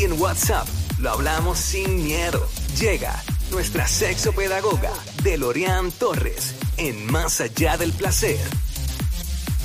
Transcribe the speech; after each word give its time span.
En 0.00 0.20
WhatsApp 0.20 0.66
lo 0.98 1.10
hablamos 1.10 1.58
sin 1.58 2.02
miedo. 2.04 2.46
Llega 2.78 3.14
nuestra 3.50 3.86
sexopedagoga 3.86 4.90
Delorian 5.22 5.90
Torres 5.92 6.54
en 6.78 7.06
Más 7.12 7.40
Allá 7.40 7.76
del 7.76 7.92
Placer. 7.92 8.38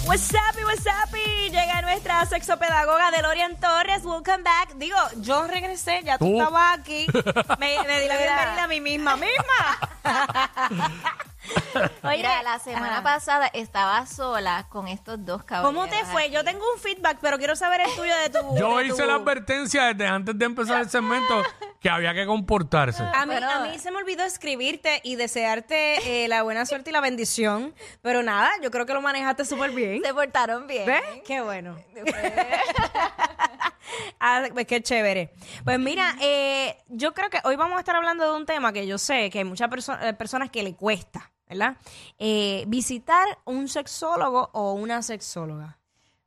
What's 0.06 0.32
up, 0.34 0.60
y 0.60 0.64
what's 0.66 0.86
up, 0.86 1.16
y 1.16 1.50
llega 1.50 1.82
nuestra 1.82 2.26
sexopedagoga 2.26 3.12
Delorian 3.12 3.60
Torres. 3.60 4.04
Welcome 4.04 4.44
back. 4.44 4.74
Digo, 4.76 4.98
yo 5.22 5.48
regresé, 5.48 6.02
ya 6.04 6.18
tú 6.18 6.26
Tú. 6.26 6.38
estabas 6.40 6.80
aquí. 6.80 7.08
Me, 7.60 7.78
me 7.88 8.02
di 8.02 8.08
la 8.08 8.18
bienvenida 8.18 8.64
a 8.64 8.68
mí 8.68 8.82
misma 8.82 9.16
misma. 9.18 9.80
Oye, 12.04 12.18
Mira, 12.18 12.42
la 12.44 12.60
semana 12.60 12.94
ajá. 12.96 13.04
pasada 13.04 13.48
estaba 13.48 14.06
sola 14.06 14.68
con 14.70 14.88
estos 14.88 15.24
dos 15.26 15.44
caballeros. 15.44 15.74
¿cómo 15.84 15.88
te 15.90 16.04
fue? 16.06 16.24
aquí. 16.26 16.34
Yo 16.34 16.44
tengo 16.44 16.64
un 16.74 16.80
feedback, 16.80 17.18
pero 17.22 17.38
quiero 17.38 17.56
saber 17.56 17.82
el 17.82 17.92
tuyo 17.96 18.16
de 18.18 18.30
tu. 18.30 18.40
Yo 18.58 18.78
de 18.78 18.86
hice 18.88 19.02
tu- 19.04 19.08
la 19.08 19.16
advertencia 19.16 19.86
desde 19.86 20.08
antes 20.08 20.38
de 20.38 20.46
empezar 20.46 20.82
el 20.82 20.90
segmento 20.90 21.44
que 21.80 21.90
había 21.90 22.14
que 22.14 22.26
comportarse. 22.26 23.04
A 23.04 23.26
mí, 23.26 23.34
Pero- 23.36 23.50
a 23.50 23.60
mí 23.62 23.78
se 23.80 23.92
me 23.92 23.98
olvidó 23.98 24.24
escribirte 24.24 25.02
y 25.04 25.16
desearte 25.16 26.24
eh, 26.24 26.28
la 26.28 26.44
buena 26.44 26.66
suerte 26.66 26.90
y 26.90 26.94
la 26.94 27.02
bendición. 27.02 27.74
Pero 28.02 28.24
nada, 28.24 28.52
yo 28.62 28.72
creo 28.72 28.86
que 28.86 28.94
lo 28.94 29.02
manejaste 29.02 29.46
súper 29.46 29.72
bien. 29.72 30.02
Se 30.04 30.14
portaron 30.14 30.68
bien. 30.68 30.86
¿Ves? 30.86 31.02
Qué 31.26 31.42
bueno. 31.42 31.76
Ah, 34.20 34.44
pues 34.54 34.66
qué 34.66 34.82
chévere. 34.82 35.32
Pues 35.64 35.80
mira, 35.80 36.16
eh, 36.22 36.76
yo 36.88 37.14
creo 37.14 37.30
que 37.30 37.40
hoy 37.44 37.56
vamos 37.56 37.78
a 37.78 37.80
estar 37.80 37.96
hablando 37.96 38.24
de 38.30 38.36
un 38.36 38.46
tema 38.46 38.74
que 38.74 38.88
yo 38.88 38.98
sé 38.98 39.30
que 39.30 39.40
hay 39.40 39.44
muchas 39.46 39.70
perso- 39.70 39.98
eh, 40.02 40.14
personas 40.14 40.50
que 40.50 40.64
le 40.64 40.74
cuesta, 40.76 41.32
¿verdad? 41.58 41.78
Eh, 42.20 42.66
visitar 42.68 43.26
un 43.46 43.68
sexólogo 43.68 44.50
o 44.54 44.74
una 44.74 45.02
sexóloga. 45.02 45.78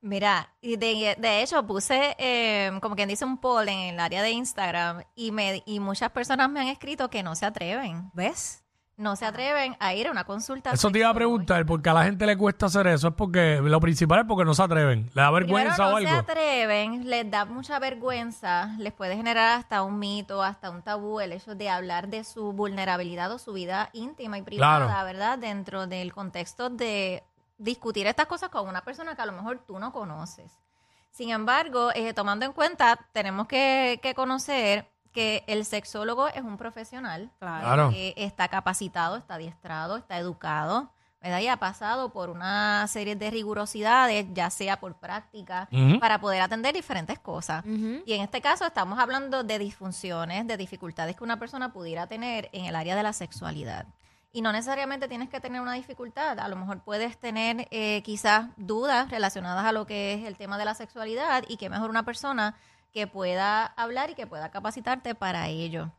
Mira, 0.01 0.55
de, 0.63 1.17
de 1.19 1.43
hecho 1.43 1.67
puse, 1.67 2.15
eh, 2.19 2.71
como 2.81 2.95
quien 2.95 3.09
dice, 3.09 3.25
un 3.25 3.39
poll 3.39 3.69
en 3.69 3.79
el 3.79 4.01
área 4.01 4.23
de 4.23 4.31
Instagram 4.31 5.03
y, 5.17 5.33
me, 5.33 5.63
y 5.67 5.81
muchas 5.81 6.11
personas 6.11 6.49
me 6.51 6.61
han 6.61 6.69
escrito 6.69 7.11
que 7.11 7.23
no 7.23 7.35
se 7.35 7.47
atreven. 7.47 8.11
¿Ves? 8.15 8.63
No 8.99 9.15
se 9.15 9.25
atreven 9.25 9.77
a 9.79 9.95
ir 9.95 10.09
a 10.09 10.11
una 10.11 10.25
consulta. 10.25 10.73
Eso 10.73 10.91
te 10.91 10.99
iba 10.99 11.09
a 11.09 11.15
preguntar, 11.15 11.65
porque 11.65 11.89
a 11.89 11.95
la 11.95 12.03
gente 12.05 12.27
le 12.27 12.37
cuesta 12.37 12.67
hacer 12.67 12.89
eso. 12.89 13.09
Es 13.09 13.15
porque 13.15 13.61
lo 13.63 13.81
principal 13.81 14.19
es 14.21 14.25
porque 14.27 14.45
no 14.45 14.55
se 14.55 14.63
atreven. 14.65 15.09
Le 15.15 15.23
da 15.23 15.31
Primero, 15.33 15.55
vergüenza 15.55 15.85
no 15.85 15.95
o 15.95 16.01
se 16.01 16.07
algo. 16.09 16.21
atreven, 16.21 17.09
les 17.09 17.31
da 17.31 17.45
mucha 17.45 17.79
vergüenza, 17.79 18.75
les 18.79 18.93
puede 18.93 19.17
generar 19.17 19.57
hasta 19.57 19.85
un 19.85 20.01
mito, 20.01 20.43
hasta 20.43 20.69
un 20.71 20.83
tabú 20.83 21.21
el 21.21 21.31
hecho 21.33 21.55
de 21.55 21.71
hablar 21.71 22.09
de 22.09 22.25
su 22.25 22.53
vulnerabilidad 22.53 23.31
o 23.31 23.39
su 23.39 23.53
vida 23.53 23.89
íntima 23.93 24.37
y 24.37 24.43
privada, 24.43 24.87
Claro. 24.87 25.05
¿verdad? 25.07 25.39
Dentro 25.39 25.87
del 25.87 26.13
contexto 26.13 26.69
de 26.69 27.23
discutir 27.57 28.09
estas 28.09 28.27
cosas 28.27 28.49
con 28.51 28.67
una 28.69 28.83
persona 28.83 29.15
que 29.15 29.23
a 29.23 29.27
lo 29.27 29.33
mejor 29.33 29.61
tú 29.65 29.79
no 29.79 29.93
conoces. 29.93 30.51
Sin 31.13 31.31
embargo, 31.31 31.91
eh, 31.95 32.13
tomando 32.15 32.47
en 32.47 32.53
cuenta, 32.53 32.99
tenemos 33.13 33.47
que, 33.47 34.01
que 34.03 34.15
conocer 34.15 34.89
que 35.19 35.45
el 35.49 35.65
sexólogo 35.65 36.29
es 36.29 36.43
un 36.43 36.57
profesional 36.57 37.31
Claro. 37.41 37.91
que 37.91 38.15
está 38.17 38.47
capacitado, 38.49 39.17
está 39.17 39.35
adiestrado, 39.35 39.97
está 39.97 40.17
educado, 40.19 40.91
¿verdad? 41.21 41.41
Y 41.41 41.49
ha 41.49 41.57
pasado 41.57 42.11
por 42.13 42.31
una 42.31 42.87
serie 42.87 43.17
de 43.17 43.29
rigurosidades, 43.31 44.27
ya 44.33 44.51
sea 44.51 44.79
por 44.79 44.95
práctica, 44.95 45.69
para 45.99 46.21
poder 46.21 46.41
atender 46.43 46.73
diferentes 46.75 47.19
cosas. 47.19 47.65
Y 47.67 48.13
en 48.13 48.21
este 48.23 48.41
caso 48.41 48.65
estamos 48.65 48.99
hablando 49.01 49.43
de 49.43 49.59
disfunciones, 49.59 50.47
de 50.47 50.57
dificultades 50.57 51.17
que 51.17 51.25
una 51.25 51.39
persona 51.39 51.73
pudiera 51.73 52.07
tener 52.07 52.49
en 52.53 52.67
el 52.67 52.77
área 52.77 52.95
de 52.95 53.03
la 53.03 53.13
sexualidad. 53.13 53.87
Y 54.31 54.43
no 54.43 54.53
necesariamente 54.53 55.09
tienes 55.09 55.29
que 55.31 55.41
tener 55.41 55.61
una 55.61 55.73
dificultad, 55.73 56.39
a 56.39 56.47
lo 56.49 56.55
mejor 56.55 56.81
puedes 56.85 57.19
tener 57.19 57.67
eh, 57.71 58.03
quizás 58.05 58.47
dudas 58.57 59.11
relacionadas 59.11 59.65
a 59.65 59.73
lo 59.73 59.87
que 59.87 60.15
es 60.15 60.25
el 60.27 60.37
tema 60.37 60.59
de 60.59 60.67
la 60.67 60.75
sexualidad 60.75 61.43
y 61.49 61.57
que 61.57 61.69
mejor 61.71 61.89
una 61.91 62.05
persona 62.05 62.55
que 62.93 63.07
pueda 63.07 63.67
hablar 63.67 64.11
y 64.11 64.15
que 64.15 64.27
pueda 64.27 64.51
capacitarte 64.51 65.15
para 65.15 65.49
ello. 65.49 65.93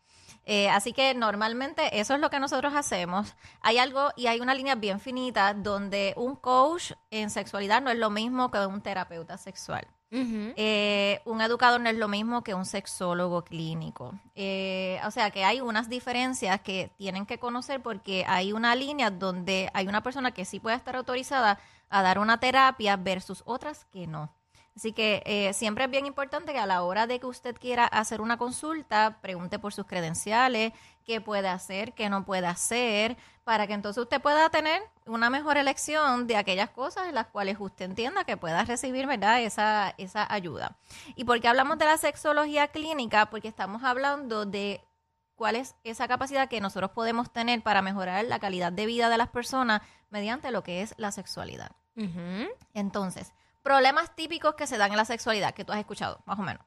Eh, 0.45 0.69
así 0.69 0.93
que 0.93 1.13
normalmente 1.13 1.99
eso 1.99 2.15
es 2.15 2.19
lo 2.19 2.29
que 2.29 2.39
nosotros 2.39 2.73
hacemos. 2.75 3.35
Hay 3.61 3.77
algo 3.77 4.09
y 4.15 4.27
hay 4.27 4.39
una 4.39 4.53
línea 4.53 4.75
bien 4.75 4.99
finita 4.99 5.53
donde 5.53 6.13
un 6.17 6.35
coach 6.35 6.93
en 7.11 7.29
sexualidad 7.29 7.81
no 7.81 7.91
es 7.91 7.97
lo 7.97 8.09
mismo 8.09 8.49
que 8.49 8.65
un 8.65 8.81
terapeuta 8.81 9.37
sexual. 9.37 9.87
Eh, 10.11 11.21
un 11.25 11.39
educador 11.39 11.79
no 11.79 11.87
es 11.87 11.95
lo 11.95 12.07
mismo 12.07 12.43
que 12.43 12.55
un 12.55 12.65
sexólogo 12.65 13.43
clínico. 13.43 14.19
Eh, 14.33 14.99
o 15.05 15.11
sea 15.11 15.29
que 15.29 15.43
hay 15.43 15.61
unas 15.61 15.87
diferencias 15.87 16.61
que 16.61 16.91
tienen 16.97 17.27
que 17.27 17.37
conocer 17.37 17.81
porque 17.83 18.25
hay 18.27 18.51
una 18.51 18.75
línea 18.75 19.11
donde 19.11 19.69
hay 19.73 19.87
una 19.87 20.01
persona 20.01 20.31
que 20.31 20.45
sí 20.45 20.59
puede 20.59 20.77
estar 20.77 20.95
autorizada 20.95 21.59
a 21.89 22.01
dar 22.01 22.17
una 22.17 22.39
terapia 22.39 22.97
versus 22.97 23.43
otras 23.45 23.85
que 23.85 24.07
no. 24.07 24.33
Así 24.79 24.93
que 24.93 25.21
eh, 25.25 25.51
siempre 25.51 25.83
es 25.83 25.91
bien 25.91 26.05
importante 26.05 26.53
que 26.53 26.57
a 26.57 26.65
la 26.65 26.83
hora 26.83 27.05
de 27.05 27.19
que 27.19 27.25
usted 27.25 27.53
quiera 27.59 27.83
hacer 27.83 28.21
una 28.21 28.37
consulta, 28.37 29.19
pregunte 29.21 29.59
por 29.59 29.73
sus 29.73 29.85
credenciales, 29.85 30.71
qué 31.03 31.19
puede 31.19 31.49
hacer, 31.49 31.91
qué 31.91 32.07
no 32.07 32.23
puede 32.23 32.47
hacer, 32.47 33.17
para 33.43 33.67
que 33.67 33.73
entonces 33.73 34.01
usted 34.01 34.21
pueda 34.21 34.49
tener 34.49 34.81
una 35.05 35.29
mejor 35.29 35.57
elección 35.57 36.27
de 36.27 36.37
aquellas 36.37 36.69
cosas 36.69 37.09
en 37.09 37.15
las 37.15 37.27
cuales 37.27 37.57
usted 37.59 37.83
entienda 37.83 38.23
que 38.23 38.37
pueda 38.37 38.63
recibir, 38.63 39.05
¿verdad?, 39.05 39.41
esa, 39.41 39.93
esa 39.97 40.33
ayuda. 40.33 40.77
¿Y 41.17 41.25
por 41.25 41.41
qué 41.41 41.49
hablamos 41.49 41.77
de 41.77 41.83
la 41.83 41.97
sexología 41.97 42.69
clínica? 42.69 43.29
Porque 43.29 43.49
estamos 43.49 43.83
hablando 43.83 44.45
de 44.45 44.79
cuál 45.35 45.57
es 45.57 45.75
esa 45.83 46.07
capacidad 46.07 46.47
que 46.47 46.61
nosotros 46.61 46.91
podemos 46.91 47.33
tener 47.33 47.61
para 47.63 47.81
mejorar 47.81 48.23
la 48.23 48.39
calidad 48.39 48.71
de 48.71 48.85
vida 48.85 49.09
de 49.09 49.17
las 49.17 49.27
personas 49.27 49.81
mediante 50.09 50.51
lo 50.51 50.63
que 50.63 50.83
es 50.83 50.93
la 50.95 51.11
sexualidad. 51.11 51.73
Entonces, 52.73 53.33
problemas 53.61 54.15
típicos 54.15 54.55
que 54.55 54.67
se 54.67 54.77
dan 54.77 54.91
en 54.91 54.97
la 54.97 55.05
sexualidad, 55.05 55.53
que 55.53 55.65
tú 55.65 55.71
has 55.73 55.79
escuchado, 55.79 56.21
más 56.25 56.39
o 56.39 56.41
menos. 56.43 56.63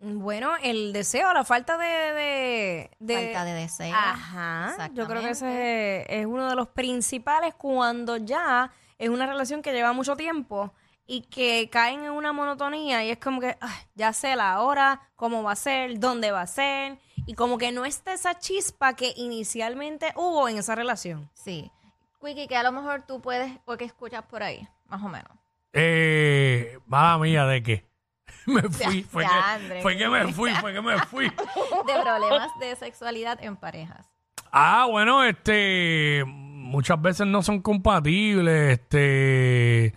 Bueno, 0.00 0.52
el 0.62 0.92
deseo, 0.92 1.32
la 1.32 1.42
falta 1.44 1.76
de... 1.76 1.86
de, 1.86 2.90
de- 3.00 3.24
Falta 3.24 3.44
de 3.44 3.52
deseo. 3.54 3.94
Ajá. 3.96 4.88
Yo 4.94 5.06
creo 5.08 5.22
que 5.22 5.30
ese 5.30 6.02
es, 6.02 6.06
es 6.20 6.26
uno 6.26 6.48
de 6.48 6.54
los 6.54 6.68
principales 6.68 7.54
cuando 7.54 8.16
ya 8.16 8.70
es 8.96 9.08
una 9.08 9.26
relación 9.26 9.60
que 9.60 9.72
lleva 9.72 9.92
mucho 9.92 10.14
tiempo 10.16 10.72
y 11.04 11.22
que 11.22 11.68
caen 11.70 12.04
en 12.04 12.10
una 12.12 12.32
monotonía 12.32 13.02
y 13.04 13.10
es 13.10 13.18
como 13.18 13.40
que 13.40 13.56
"Ay, 13.60 13.76
ya 13.94 14.12
sé 14.12 14.36
la 14.36 14.60
hora, 14.60 15.00
cómo 15.16 15.42
va 15.42 15.52
a 15.52 15.56
ser, 15.56 15.98
dónde 15.98 16.30
va 16.30 16.42
a 16.42 16.46
ser 16.46 16.98
y 17.26 17.34
como 17.34 17.58
que 17.58 17.72
no 17.72 17.84
está 17.84 18.12
esa 18.12 18.38
chispa 18.38 18.94
que 18.94 19.12
inicialmente 19.16 20.12
hubo 20.16 20.48
en 20.48 20.58
esa 20.58 20.74
relación. 20.76 21.28
Sí. 21.34 21.72
Quickie, 22.20 22.46
que 22.46 22.56
a 22.56 22.62
lo 22.62 22.72
mejor 22.72 23.02
tú 23.06 23.20
puedes, 23.20 23.50
o 23.64 23.76
que 23.76 23.84
escuchas 23.84 24.22
por 24.26 24.42
ahí, 24.42 24.68
más 24.86 25.02
o 25.02 25.08
menos. 25.08 25.30
Eh, 25.72 26.78
mala 26.86 27.18
mía, 27.18 27.44
¿de 27.46 27.62
qué? 27.62 27.84
me 28.46 28.62
fui. 28.62 29.02
Fue, 29.02 29.22
Ya, 29.24 29.28
que, 29.30 29.64
André. 29.64 29.82
fue 29.82 29.96
que 29.96 30.08
me 30.08 30.28
fui, 30.32 30.50
fue 30.54 30.72
que 30.72 30.80
me 30.80 30.98
fui. 31.00 31.26
De 31.26 32.02
problemas 32.02 32.50
de 32.60 32.76
sexualidad 32.76 33.38
en 33.42 33.56
parejas. 33.56 34.06
Ah, 34.50 34.86
bueno, 34.90 35.22
este, 35.24 36.24
muchas 36.26 37.00
veces 37.02 37.26
no 37.26 37.42
son 37.42 37.60
compatibles, 37.60 38.78
este, 38.80 39.94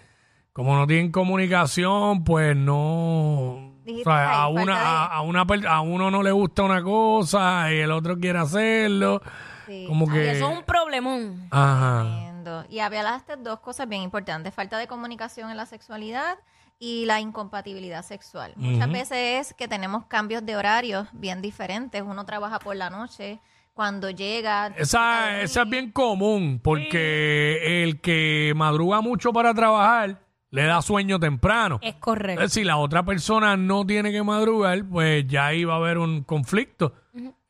como 0.52 0.76
no 0.76 0.86
tienen 0.88 1.10
comunicación, 1.12 2.26
pues 2.26 2.56
no, 2.58 3.76
Dijiste 3.86 4.10
o 4.10 4.14
sea, 4.14 4.42
a 4.42 4.48
una, 4.50 4.78
de- 4.78 4.86
a, 4.86 5.06
a 5.06 5.22
una, 5.22 5.46
per- 5.48 5.66
a 5.68 5.80
uno 5.80 6.12
no 6.12 6.22
le 6.22 6.32
gusta 6.34 6.64
una 6.64 6.84
cosa 6.84 7.72
y 7.74 7.78
el 7.80 7.92
otro 7.92 8.20
quiere 8.20 8.40
hacerlo, 8.40 9.22
Sí. 9.68 9.86
como 9.88 10.06
que, 10.12 10.32
eso 10.32 10.52
es 10.52 10.58
un 10.58 10.64
problemón. 10.66 11.48
ajá, 11.50 12.31
Entiendo. 12.42 12.66
Y 12.70 12.80
hablaste 12.80 13.38
dos 13.38 13.60
cosas 13.60 13.88
bien 13.88 14.02
importantes, 14.02 14.54
falta 14.54 14.78
de 14.78 14.88
comunicación 14.88 15.50
en 15.52 15.58
la 15.58 15.66
sexualidad 15.66 16.38
y 16.80 17.06
la 17.06 17.20
incompatibilidad 17.20 18.04
sexual. 18.04 18.54
Muchas 18.56 18.92
veces 18.92 19.48
es 19.50 19.54
que 19.54 19.68
tenemos 19.68 20.06
cambios 20.06 20.46
de 20.46 20.56
horarios 20.56 21.08
bien 21.14 21.42
diferentes. 21.42 22.02
Uno 22.02 22.26
trabaja 22.26 22.60
por 22.60 22.76
la 22.76 22.90
noche, 22.90 23.40
cuando 23.74 24.10
llega... 24.10 24.68
esa, 24.78 25.42
esa 25.42 25.62
es 25.62 25.70
bien 25.70 25.92
común, 25.92 26.60
porque 26.64 27.84
el 27.84 28.02
que 28.02 28.54
madruga 28.56 29.02
mucho 29.02 29.32
para 29.32 29.54
trabajar 29.54 30.22
le 30.50 30.66
da 30.66 30.82
sueño 30.82 31.20
temprano. 31.20 31.80
Es 31.82 31.96
correcto. 31.96 32.32
Entonces, 32.32 32.54
si 32.54 32.64
la 32.64 32.78
otra 32.78 33.04
persona 33.04 33.56
no 33.56 33.86
tiene 33.86 34.12
que 34.12 34.24
madrugar, 34.24 34.84
pues 34.86 35.26
ya 35.28 35.48
ahí 35.48 35.64
va 35.64 35.76
a 35.76 35.78
haber 35.78 36.00
un 36.00 36.24
conflicto. 36.24 36.94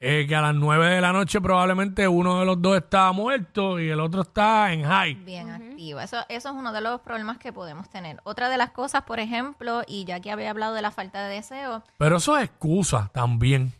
Eh, 0.03 0.25
que 0.27 0.35
a 0.35 0.41
las 0.41 0.55
9 0.55 0.95
de 0.95 0.99
la 0.99 1.13
noche 1.13 1.39
probablemente 1.39 2.07
uno 2.07 2.39
de 2.39 2.45
los 2.47 2.59
dos 2.59 2.75
está 2.75 3.11
muerto 3.11 3.79
y 3.79 3.87
el 3.87 3.99
otro 3.99 4.23
está 4.23 4.73
en 4.73 4.83
high. 4.83 5.13
bien 5.13 5.47
activa. 5.51 6.03
Eso, 6.03 6.17
eso 6.27 6.49
es 6.49 6.55
uno 6.55 6.73
de 6.73 6.81
los 6.81 7.01
problemas 7.01 7.37
que 7.37 7.53
podemos 7.53 7.87
tener. 7.87 8.19
Otra 8.23 8.49
de 8.49 8.57
las 8.57 8.71
cosas, 8.71 9.03
por 9.03 9.19
ejemplo, 9.19 9.83
y 9.87 10.05
ya 10.05 10.19
que 10.19 10.31
había 10.31 10.49
hablado 10.49 10.73
de 10.73 10.81
la 10.81 10.89
falta 10.89 11.27
de 11.27 11.35
deseo, 11.35 11.83
Pero 11.99 12.17
eso 12.17 12.35
es 12.35 12.45
excusa 12.45 13.11
también. 13.13 13.73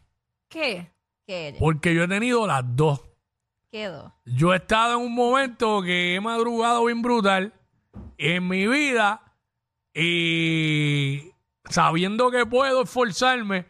¿Qué? 0.48 0.92
¿Qué? 1.26 1.56
Porque 1.58 1.96
yo 1.96 2.04
he 2.04 2.08
tenido 2.08 2.46
las 2.46 2.64
dos. 2.68 3.02
Quedó. 3.72 4.14
Yo 4.26 4.54
he 4.54 4.58
estado 4.58 5.00
en 5.00 5.06
un 5.08 5.16
momento 5.16 5.82
que 5.82 6.14
he 6.14 6.22
madrugado 6.22 6.86
bien 6.86 7.02
brutal 7.02 7.52
en 8.20 8.48
mi 8.48 8.68
vida 8.68 9.24
y 9.96 11.32
sabiendo 11.66 12.30
que 12.30 12.46
puedo 12.46 12.84
esforzarme, 12.84 13.66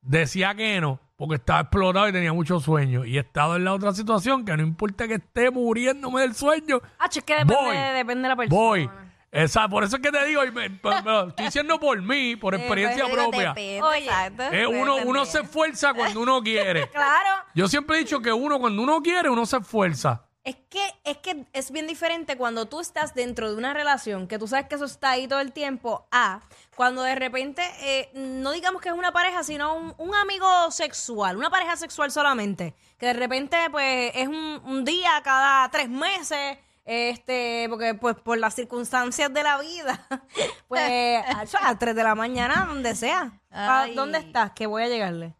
decía 0.00 0.54
que 0.54 0.80
no, 0.80 1.00
porque 1.16 1.36
estaba 1.36 1.60
explotado 1.60 2.08
y 2.08 2.12
tenía 2.12 2.32
mucho 2.32 2.60
sueño. 2.60 3.04
Y 3.04 3.16
he 3.16 3.20
estado 3.20 3.56
en 3.56 3.64
la 3.64 3.72
otra 3.74 3.92
situación 3.92 4.44
que 4.44 4.56
no 4.56 4.62
importa 4.62 5.08
que 5.08 5.14
esté 5.14 5.50
muriéndome 5.50 6.20
del 6.22 6.34
sueño, 6.34 6.80
Ah, 6.98 7.06
es 7.10 7.22
que 7.24 7.34
depende, 7.34 7.54
Voy. 7.54 7.76
depende 7.94 8.22
de 8.22 8.28
la 8.28 8.36
persona. 8.36 8.60
voy. 8.60 8.90
Esa, 9.32 9.68
por 9.68 9.84
eso 9.84 9.96
es 9.96 10.02
que 10.02 10.10
te 10.10 10.24
digo, 10.24 10.44
y 10.44 10.50
me- 10.50 10.68
me- 10.70 10.78
me 10.80 11.02
lo 11.10 11.28
estoy 11.28 11.46
diciendo 11.46 11.78
por 11.78 12.00
mí, 12.00 12.36
por 12.36 12.54
experiencia 12.54 13.04
Pues, 13.04 13.16
digo, 13.16 13.30
propia. 13.30 13.48
depende, 13.50 13.82
Oye, 13.82 14.04
exacto. 14.04 14.42
Eh, 14.52 14.66
uno, 14.66 14.96
uno 15.04 15.24
se 15.26 15.40
esfuerza 15.40 15.92
cuando 15.92 16.20
uno 16.20 16.40
quiere. 16.42 16.88
Claro. 16.92 17.44
Yo 17.54 17.68
siempre 17.68 17.96
he 17.96 17.98
dicho 18.00 18.20
que 18.20 18.32
uno, 18.32 18.58
cuando 18.58 18.80
uno 18.82 19.02
quiere, 19.02 19.28
uno 19.28 19.44
se 19.44 19.58
esfuerza. 19.58 20.22
Es 20.44 20.56
que, 20.70 20.75
es 21.06 21.16
que 21.18 21.46
es 21.52 21.70
bien 21.70 21.86
diferente 21.86 22.36
cuando 22.36 22.66
tú 22.66 22.80
estás 22.80 23.14
dentro 23.14 23.50
de 23.50 23.56
una 23.56 23.72
relación, 23.72 24.26
que 24.28 24.38
tú 24.38 24.46
sabes 24.46 24.66
que 24.66 24.74
eso 24.74 24.84
está 24.84 25.10
ahí 25.10 25.26
todo 25.26 25.40
el 25.40 25.52
tiempo, 25.52 26.06
a 26.10 26.40
cuando 26.76 27.02
de 27.02 27.14
repente, 27.14 27.62
eh, 27.80 28.10
no 28.14 28.50
digamos 28.52 28.82
que 28.82 28.88
es 28.90 28.94
una 28.94 29.12
pareja, 29.12 29.42
sino 29.42 29.74
un, 29.74 29.94
un 29.96 30.14
amigo 30.14 30.70
sexual, 30.70 31.36
una 31.36 31.48
pareja 31.48 31.76
sexual 31.76 32.10
solamente, 32.10 32.74
que 32.98 33.06
de 33.06 33.12
repente 33.14 33.56
pues 33.70 34.12
es 34.14 34.28
un, 34.28 34.60
un 34.64 34.84
día 34.84 35.10
cada 35.24 35.68
tres 35.70 35.88
meses, 35.88 36.58
este, 36.84 37.66
porque 37.68 37.94
pues 37.94 38.16
por 38.16 38.38
las 38.38 38.54
circunstancias 38.54 39.32
de 39.32 39.42
la 39.42 39.58
vida, 39.58 40.06
pues 40.68 41.24
a 41.54 41.62
las 41.62 41.78
tres 41.78 41.94
de 41.96 42.02
la 42.04 42.14
mañana, 42.14 42.66
donde 42.68 42.94
sea. 42.94 43.32
Ay. 43.50 43.94
¿Dónde 43.94 44.18
estás? 44.18 44.52
Que 44.52 44.66
voy 44.66 44.82
a 44.82 44.88
llegarle. 44.88 45.34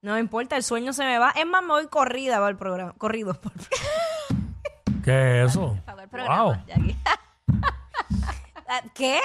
No 0.00 0.14
me 0.14 0.20
importa, 0.20 0.56
el 0.56 0.64
sueño 0.64 0.92
se 0.92 1.04
me 1.04 1.18
va. 1.18 1.30
Es 1.30 1.46
más, 1.46 1.62
me 1.62 1.68
voy 1.68 1.86
corrida 1.86 2.36
para 2.38 2.48
el 2.48 2.56
programa. 2.56 2.92
Corrido. 2.98 3.34
por- 3.40 3.52
¿Qué 5.04 5.42
es 5.44 5.50
eso? 5.50 5.76
Pagó 5.84 6.00
el 6.00 6.08
programa, 6.08 6.42
Wow. 6.44 6.56
Jackie. 6.66 6.96
Ah, 8.68 8.80
¿Qué? 8.94 9.20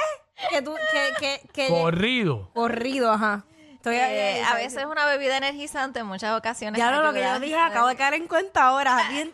Tú, 0.63 0.75
que, 0.91 1.13
que, 1.19 1.41
que 1.53 1.67
Corrido. 1.69 2.49
corrido, 2.53 3.11
ajá. 3.13 3.43
Estoy 3.75 3.95
Eh, 3.95 4.43
a 4.43 4.55
veces 4.55 4.83
una 4.85 5.05
bebida 5.05 5.37
energizante 5.37 5.99
en 5.99 6.05
muchas 6.05 6.37
ocasiones. 6.37 6.77
Ya 6.77 6.91
lo, 6.91 7.01
lo 7.01 7.13
que 7.13 7.19
ayuda. 7.23 7.35
yo 7.35 7.39
dije, 7.39 7.57
acabo 7.57 7.87
de 7.87 7.95
caer 7.95 8.15
en 8.15 8.27
cuenta 8.27 8.65
ahora. 8.67 9.01
Bien 9.09 9.31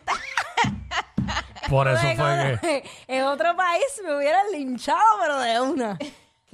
Por 1.68 1.88
eso 1.88 2.00
fue 2.16 2.58
que 2.60 2.90
en 3.08 3.24
otro 3.24 3.56
país 3.56 3.84
me 4.04 4.16
hubieran 4.16 4.46
linchado, 4.52 5.00
pero 5.20 5.38
de 5.40 5.60
una. 5.60 5.98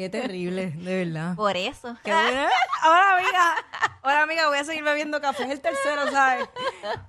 Qué 0.00 0.08
terrible, 0.08 0.70
de 0.70 1.04
verdad. 1.04 1.34
Por 1.34 1.58
eso. 1.58 1.94
Qué 2.04 2.10
buena. 2.10 2.48
Ahora, 2.80 3.18
amiga, 3.18 3.54
ahora, 4.00 4.22
amiga, 4.22 4.48
voy 4.48 4.56
a 4.56 4.64
seguir 4.64 4.82
bebiendo 4.82 5.20
café. 5.20 5.42
Es 5.42 5.50
el 5.50 5.60
tercero, 5.60 6.10
¿sabes? 6.10 6.48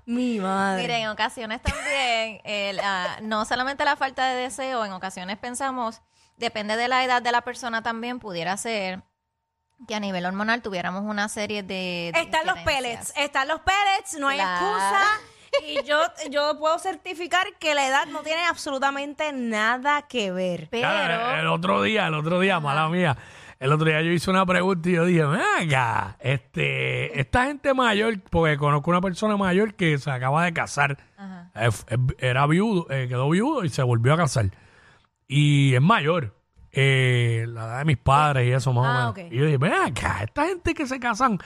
Mi 0.06 0.40
madre. 0.40 0.82
Miren, 0.82 1.04
en 1.04 1.08
ocasiones 1.08 1.62
también, 1.62 2.42
el, 2.44 2.82
ah, 2.84 3.20
no 3.22 3.46
solamente 3.46 3.86
la 3.86 3.96
falta 3.96 4.28
de 4.28 4.42
deseo, 4.42 4.84
en 4.84 4.92
ocasiones 4.92 5.38
pensamos, 5.38 6.02
depende 6.36 6.76
de 6.76 6.90
la 6.90 7.06
edad 7.06 7.22
de 7.22 7.32
la 7.32 7.44
persona 7.44 7.82
también, 7.82 8.20
pudiera 8.20 8.58
ser 8.58 9.04
que 9.88 9.96
a 9.96 10.02
nivel 10.02 10.26
hormonal 10.26 10.62
tuviéramos 10.62 11.04
una 11.04 11.30
serie 11.30 11.64
de... 11.64 12.12
de 12.14 12.20
Están 12.20 12.46
los 12.46 12.60
pellets, 12.60 13.14
están 13.16 13.48
los 13.48 13.62
pellets, 13.62 14.20
no 14.20 14.28
hay 14.28 14.42
excusa. 14.42 15.02
Y 15.68 15.84
yo, 15.86 16.00
yo 16.30 16.58
puedo 16.58 16.80
certificar 16.80 17.46
que 17.60 17.76
la 17.76 17.88
edad 17.88 18.06
no 18.08 18.22
tiene 18.22 18.44
absolutamente 18.46 19.32
nada 19.34 20.04
que 20.04 20.32
ver. 20.32 20.68
Pero... 20.72 20.88
Claro, 20.88 21.40
el 21.40 21.48
otro 21.48 21.82
día, 21.84 22.08
el 22.08 22.14
otro 22.14 22.40
día, 22.40 22.60
mala 22.60 22.88
mía. 22.90 23.18
El 23.60 23.72
otro 23.74 23.86
día 23.88 24.02
yo 24.02 24.10
hice 24.12 24.32
una 24.32 24.44
pregunta 24.46 24.90
y 24.90 24.94
yo 24.94 25.06
dije, 25.06 25.24
venga, 25.24 26.16
este, 26.20 27.20
esta 27.20 27.46
gente 27.46 27.74
mayor, 27.76 28.20
porque 28.32 28.58
conozco 28.58 28.90
una 28.90 29.02
persona 29.02 29.38
mayor 29.38 29.76
que 29.76 30.00
se 30.00 30.10
acaba 30.10 30.46
de 30.46 30.54
casar, 30.54 30.98
Ajá. 31.18 31.52
Eh, 31.54 31.70
era 32.18 32.48
viudo, 32.48 32.88
eh, 32.90 33.06
quedó 33.08 33.30
viudo 33.30 33.64
y 33.64 33.70
se 33.70 33.84
volvió 33.84 34.14
a 34.16 34.18
casar. 34.18 34.46
Y 35.28 35.76
es 35.76 35.82
mayor, 35.82 36.34
eh, 36.72 37.46
la 37.50 37.66
edad 37.66 37.78
de 37.80 37.86
mis 37.86 37.98
padres 37.98 38.48
y 38.48 38.52
eso 38.52 38.74
más 38.74 38.86
Ah, 38.88 39.10
o 39.10 39.14
menos. 39.14 39.28
ok. 39.28 39.32
Y 39.34 39.38
yo 39.38 39.46
dije, 39.46 39.58
ven 39.58 39.74
acá, 39.74 40.24
esta 40.24 40.46
gente 40.48 40.74
que 40.74 40.88
se 40.88 41.00
casan 41.00 41.38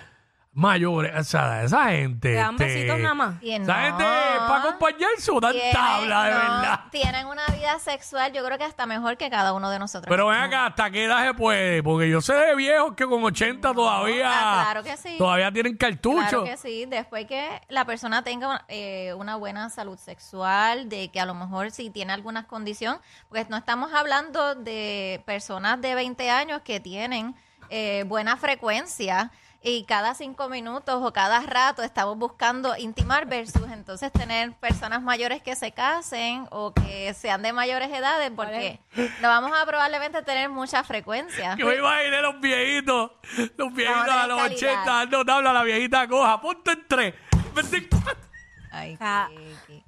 mayores, 0.56 1.14
o 1.16 1.24
sea, 1.24 1.64
esa 1.64 1.90
gente. 1.90 2.30
Te 2.30 2.36
dan 2.36 2.52
este, 2.54 2.64
besitos 2.66 3.00
nada 3.00 3.14
más. 3.14 3.44
y 3.44 3.52
Esa 3.52 3.60
no, 3.60 3.74
gente 3.88 4.04
para 4.48 4.60
acompañarse 4.62 5.32
o 5.32 5.40
dan 5.42 5.52
tienen- 5.52 5.74
tabla, 5.74 6.24
de 6.24 6.32
no, 6.32 6.38
verdad. 6.40 6.80
Tienen 6.92 7.28
una 7.28 7.46
vida 7.48 7.78
sexual, 7.80 8.32
yo 8.32 8.44
creo 8.44 8.58
que 8.58 8.64
hasta 8.64 8.86
mejor 8.86 9.18
que 9.18 9.30
cada 9.30 9.52
uno 9.54 9.70
de 9.70 9.80
nosotros. 9.80 10.10
Pero 10.10 10.28
ven 10.28 10.40
acá, 10.40 10.68
¿hasta 10.68 10.90
qué 10.90 11.04
edad 11.06 11.28
se 11.28 11.34
puede? 11.34 11.84
Porque 11.84 12.10
yo 12.10 12.22
sé 12.22 12.34
de 12.34 12.56
viejos 12.56 12.94
que 12.96 13.06
con 13.06 13.22
80 13.24 13.74
todavía... 13.74 14.30
Ah, 14.32 14.64
claro 14.64 14.84
que 14.84 14.96
sí. 14.96 15.18
Todavía 15.18 15.52
tienen 15.52 15.76
cartucho. 15.76 16.22
Claro 16.30 16.44
que 16.46 16.56
sí, 16.58 16.86
después 16.86 17.28
que 17.28 17.62
la 17.68 17.84
persona 17.84 18.24
tenga 18.24 18.64
eh, 18.70 19.14
una 19.16 19.36
buena 19.36 19.70
salud 19.70 19.98
sexual, 19.98 20.88
de 20.88 21.10
que 21.10 21.20
a 21.20 21.26
lo 21.26 21.34
mejor 21.34 21.72
si 21.72 21.90
tiene 21.90 22.14
alguna 22.14 22.48
condición, 22.48 22.98
porque 23.28 23.46
no 23.50 23.58
estamos 23.58 23.94
hablando 23.94 24.56
de 24.56 25.22
personas 25.26 25.82
de 25.82 25.96
20 25.96 26.30
años 26.30 26.62
que 26.62 26.80
tienen 26.80 27.36
eh, 27.70 28.06
buena 28.08 28.38
frecuencia 28.38 29.32
y 29.68 29.84
cada 29.86 30.14
cinco 30.14 30.48
minutos 30.48 31.02
o 31.04 31.12
cada 31.12 31.40
rato 31.42 31.82
estamos 31.82 32.16
buscando 32.20 32.78
intimar 32.78 33.26
versus 33.26 33.68
entonces 33.72 34.12
tener 34.12 34.54
personas 34.54 35.02
mayores 35.02 35.42
que 35.42 35.56
se 35.56 35.72
casen 35.72 36.48
o 36.52 36.72
que 36.72 37.12
sean 37.16 37.42
de 37.42 37.52
mayores 37.52 37.90
edades 37.90 38.32
porque 38.36 38.80
no 39.22 39.28
vamos 39.28 39.52
a 39.60 39.66
probablemente 39.66 40.22
tener 40.22 40.50
mucha 40.50 40.84
frecuencia. 40.84 41.56
Yo 41.58 41.66
me 41.66 41.78
imaginé 41.78 42.22
los 42.22 42.40
viejitos, 42.40 43.12
los 43.58 43.74
viejitos 43.74 44.08
a 44.08 44.28
los 44.28 44.38
calidad. 44.40 44.56
80 44.58 44.86
dando 44.86 45.26
tabla 45.26 45.50
a 45.50 45.54
la 45.54 45.64
viejita 45.64 46.08
coja. 46.08 46.40
Ponte 46.40 46.72
en 46.72 46.88
tres. 46.88 47.16
24. 47.56 48.16
Ay, 48.72 48.98
Ah. 49.02 49.30
Kiki. 49.66 49.84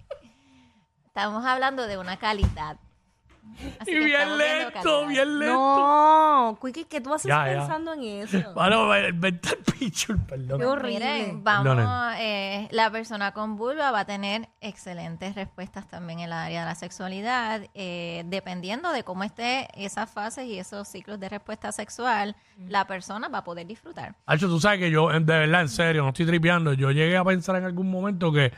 Estamos 1.05 1.45
hablando 1.45 1.85
de 1.85 1.99
una 1.99 2.17
calidad. 2.17 2.77
Así 3.79 3.91
Y 3.91 3.93
que 3.93 3.99
bien 4.05 4.11
estamos 4.21 4.37
viendo 4.37 4.63
lento, 4.63 4.73
calidad. 4.73 5.07
bien 5.07 5.39
lento. 5.39 5.53
No, 5.55 6.59
Quickie, 6.61 6.85
¿qué 6.85 7.01
tú 7.01 7.13
haces 7.13 7.27
Ya, 7.29 7.47
ya. 7.51 7.59
pensando 7.59 7.93
en 7.93 8.03
eso? 8.23 8.53
Bueno, 8.53 8.87
mental 9.15 9.57
picture, 9.79 10.19
perdón. 10.27 10.59
Qué 10.59 10.65
horrible. 10.65 10.99
Miren, 10.99 11.43
vamos, 11.43 11.75
Perdonen. 11.75 12.17
eh, 12.19 12.67
la 12.71 12.89
persona 12.91 13.31
con 13.33 13.55
vulva 13.55 13.91
va 13.91 14.01
a 14.01 14.05
tener 14.05 14.49
excelentes 14.61 15.35
respuestas 15.35 15.87
también 15.87 16.19
en 16.19 16.25
el 16.25 16.33
área 16.33 16.61
de 16.61 16.65
la 16.67 16.75
sexualidad, 16.75 17.61
eh, 17.73 18.23
dependiendo 18.27 18.91
de 18.91 19.03
cómo 19.03 19.23
esté 19.23 19.67
esas 19.73 20.09
fases 20.09 20.45
y 20.45 20.59
esos 20.59 20.87
ciclos 20.87 21.19
de 21.19 21.29
respuesta 21.29 21.71
sexual, 21.71 22.35
la 22.67 22.85
persona 22.87 23.27
va 23.27 23.39
a 23.39 23.43
poder 23.43 23.65
disfrutar. 23.67 24.15
Hacho, 24.25 24.47
tú 24.47 24.59
sabes 24.59 24.79
que 24.79 24.91
yo, 24.91 25.11
en- 25.11 25.25
de 25.25 25.37
verdad, 25.39 25.61
en 25.61 25.69
serio, 25.69 26.03
no 26.03 26.09
estoy 26.09 26.25
tripeando. 26.25 26.73
Yo 26.73 26.91
llegué 26.91 27.17
a 27.17 27.23
pensar 27.23 27.55
en 27.55 27.65
algún 27.65 27.89
momento 27.89 28.31
que, 28.31 28.51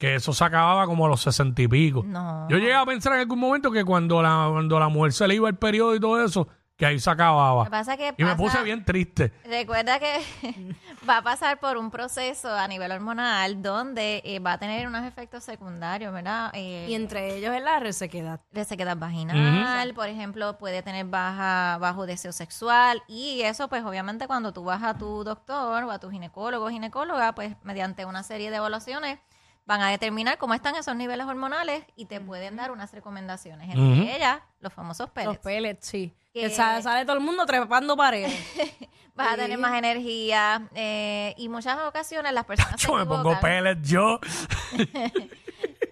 que 0.00 0.14
eso 0.14 0.32
se 0.32 0.42
acababa 0.42 0.86
como 0.86 1.04
a 1.04 1.08
los 1.10 1.20
sesenta 1.20 1.60
y 1.60 1.68
pico. 1.68 2.02
No. 2.06 2.48
Yo 2.48 2.56
llegué 2.56 2.74
a 2.74 2.86
pensar 2.86 3.12
en 3.12 3.20
algún 3.20 3.38
momento 3.38 3.70
que 3.70 3.84
cuando 3.84 4.22
la, 4.22 4.48
cuando 4.50 4.80
la 4.80 4.88
mujer 4.88 5.12
se 5.12 5.28
le 5.28 5.34
iba 5.34 5.46
el 5.46 5.56
periodo 5.56 5.94
y 5.94 6.00
todo 6.00 6.24
eso, 6.24 6.48
que 6.74 6.86
ahí 6.86 6.98
se 6.98 7.10
acababa. 7.10 7.64
Que 7.64 7.70
pasa 7.70 7.98
que 7.98 8.14
y 8.16 8.24
me 8.24 8.34
puse 8.34 8.62
bien 8.62 8.82
triste. 8.82 9.34
Recuerda 9.44 9.98
que 9.98 10.18
va 11.08 11.18
a 11.18 11.22
pasar 11.22 11.60
por 11.60 11.76
un 11.76 11.90
proceso 11.90 12.50
a 12.50 12.66
nivel 12.66 12.90
hormonal 12.92 13.60
donde 13.60 14.22
eh, 14.24 14.38
va 14.38 14.54
a 14.54 14.58
tener 14.58 14.86
unos 14.88 15.04
efectos 15.04 15.44
secundarios, 15.44 16.14
¿verdad? 16.14 16.50
Eh, 16.54 16.86
Y 16.88 16.94
entre 16.94 17.36
ellos 17.36 17.54
es 17.54 17.62
la 17.62 17.78
resequedad. 17.78 18.40
resequedad 18.52 18.96
vaginal, 18.96 19.92
por 19.92 20.08
ejemplo, 20.08 20.56
puede 20.56 20.82
tener 20.82 21.04
baja, 21.04 21.76
bajo 21.78 22.06
deseo 22.06 22.32
sexual 22.32 23.02
y 23.06 23.42
eso 23.42 23.68
pues 23.68 23.84
obviamente 23.84 24.26
cuando 24.26 24.54
tú 24.54 24.64
vas 24.64 24.82
a 24.82 24.96
tu 24.96 25.24
doctor 25.24 25.84
o 25.84 25.90
a 25.90 25.98
tu 25.98 26.10
ginecólogo 26.10 26.64
o 26.64 26.70
ginecóloga, 26.70 27.34
pues 27.34 27.54
mediante 27.64 28.06
una 28.06 28.22
serie 28.22 28.50
de 28.50 28.56
evaluaciones 28.56 29.18
van 29.66 29.80
a 29.82 29.88
determinar 29.90 30.38
cómo 30.38 30.54
están 30.54 30.74
esos 30.76 30.96
niveles 30.96 31.26
hormonales 31.26 31.84
y 31.96 32.06
te 32.06 32.20
pueden 32.20 32.56
dar 32.56 32.70
unas 32.72 32.92
recomendaciones, 32.92 33.68
entre 33.70 34.02
Ujú. 34.02 34.02
ellas 34.16 34.40
los 34.60 34.72
famosos 34.72 35.06
Los 35.06 35.10
pellets. 35.10 35.38
pellets, 35.38 35.86
sí. 35.86 36.14
Que- 36.32 36.42
Que 36.42 36.50
sale, 36.50 36.82
sale 36.82 37.04
todo 37.04 37.16
el 37.16 37.22
mundo 37.22 37.44
trepando 37.46 37.96
paredes. 37.96 38.32
Vas 39.14 39.32
a 39.32 39.36
tener 39.36 39.58
más 39.58 39.74
energía 39.76 40.68
eh, 40.74 41.34
y 41.36 41.48
muchas 41.48 41.78
ocasiones 41.82 42.32
las 42.32 42.44
personas 42.44 42.76
Yo 42.80 42.94
me 42.94 43.04
pongo 43.04 43.38
pellets 43.40 43.88
yo. 43.88 44.18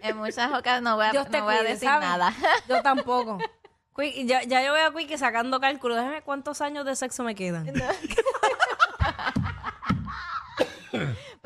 En 0.01 0.17
muchas 0.17 0.49
ocasiones 0.53 0.83
no 0.83 0.95
voy 0.97 1.07
a, 1.07 1.13
no 1.13 1.25
voy 1.25 1.37
a 1.37 1.43
cuide, 1.59 1.63
decir 1.71 1.89
¿sabes? 1.89 2.09
nada. 2.09 2.33
Yo 2.69 2.83
tampoco. 2.83 3.39
Ya, 4.25 4.45
ya 4.45 4.63
yo 4.63 4.73
veo 4.73 4.87
a 4.87 4.95
Quickie 4.95 5.19
sacando 5.19 5.59
cálculo. 5.59 5.97
Déjame 5.97 6.23
cuántos 6.23 6.61
años 6.61 6.85
de 6.87 6.95
sexo 6.95 7.25
me 7.25 7.35
quedan. 7.35 7.67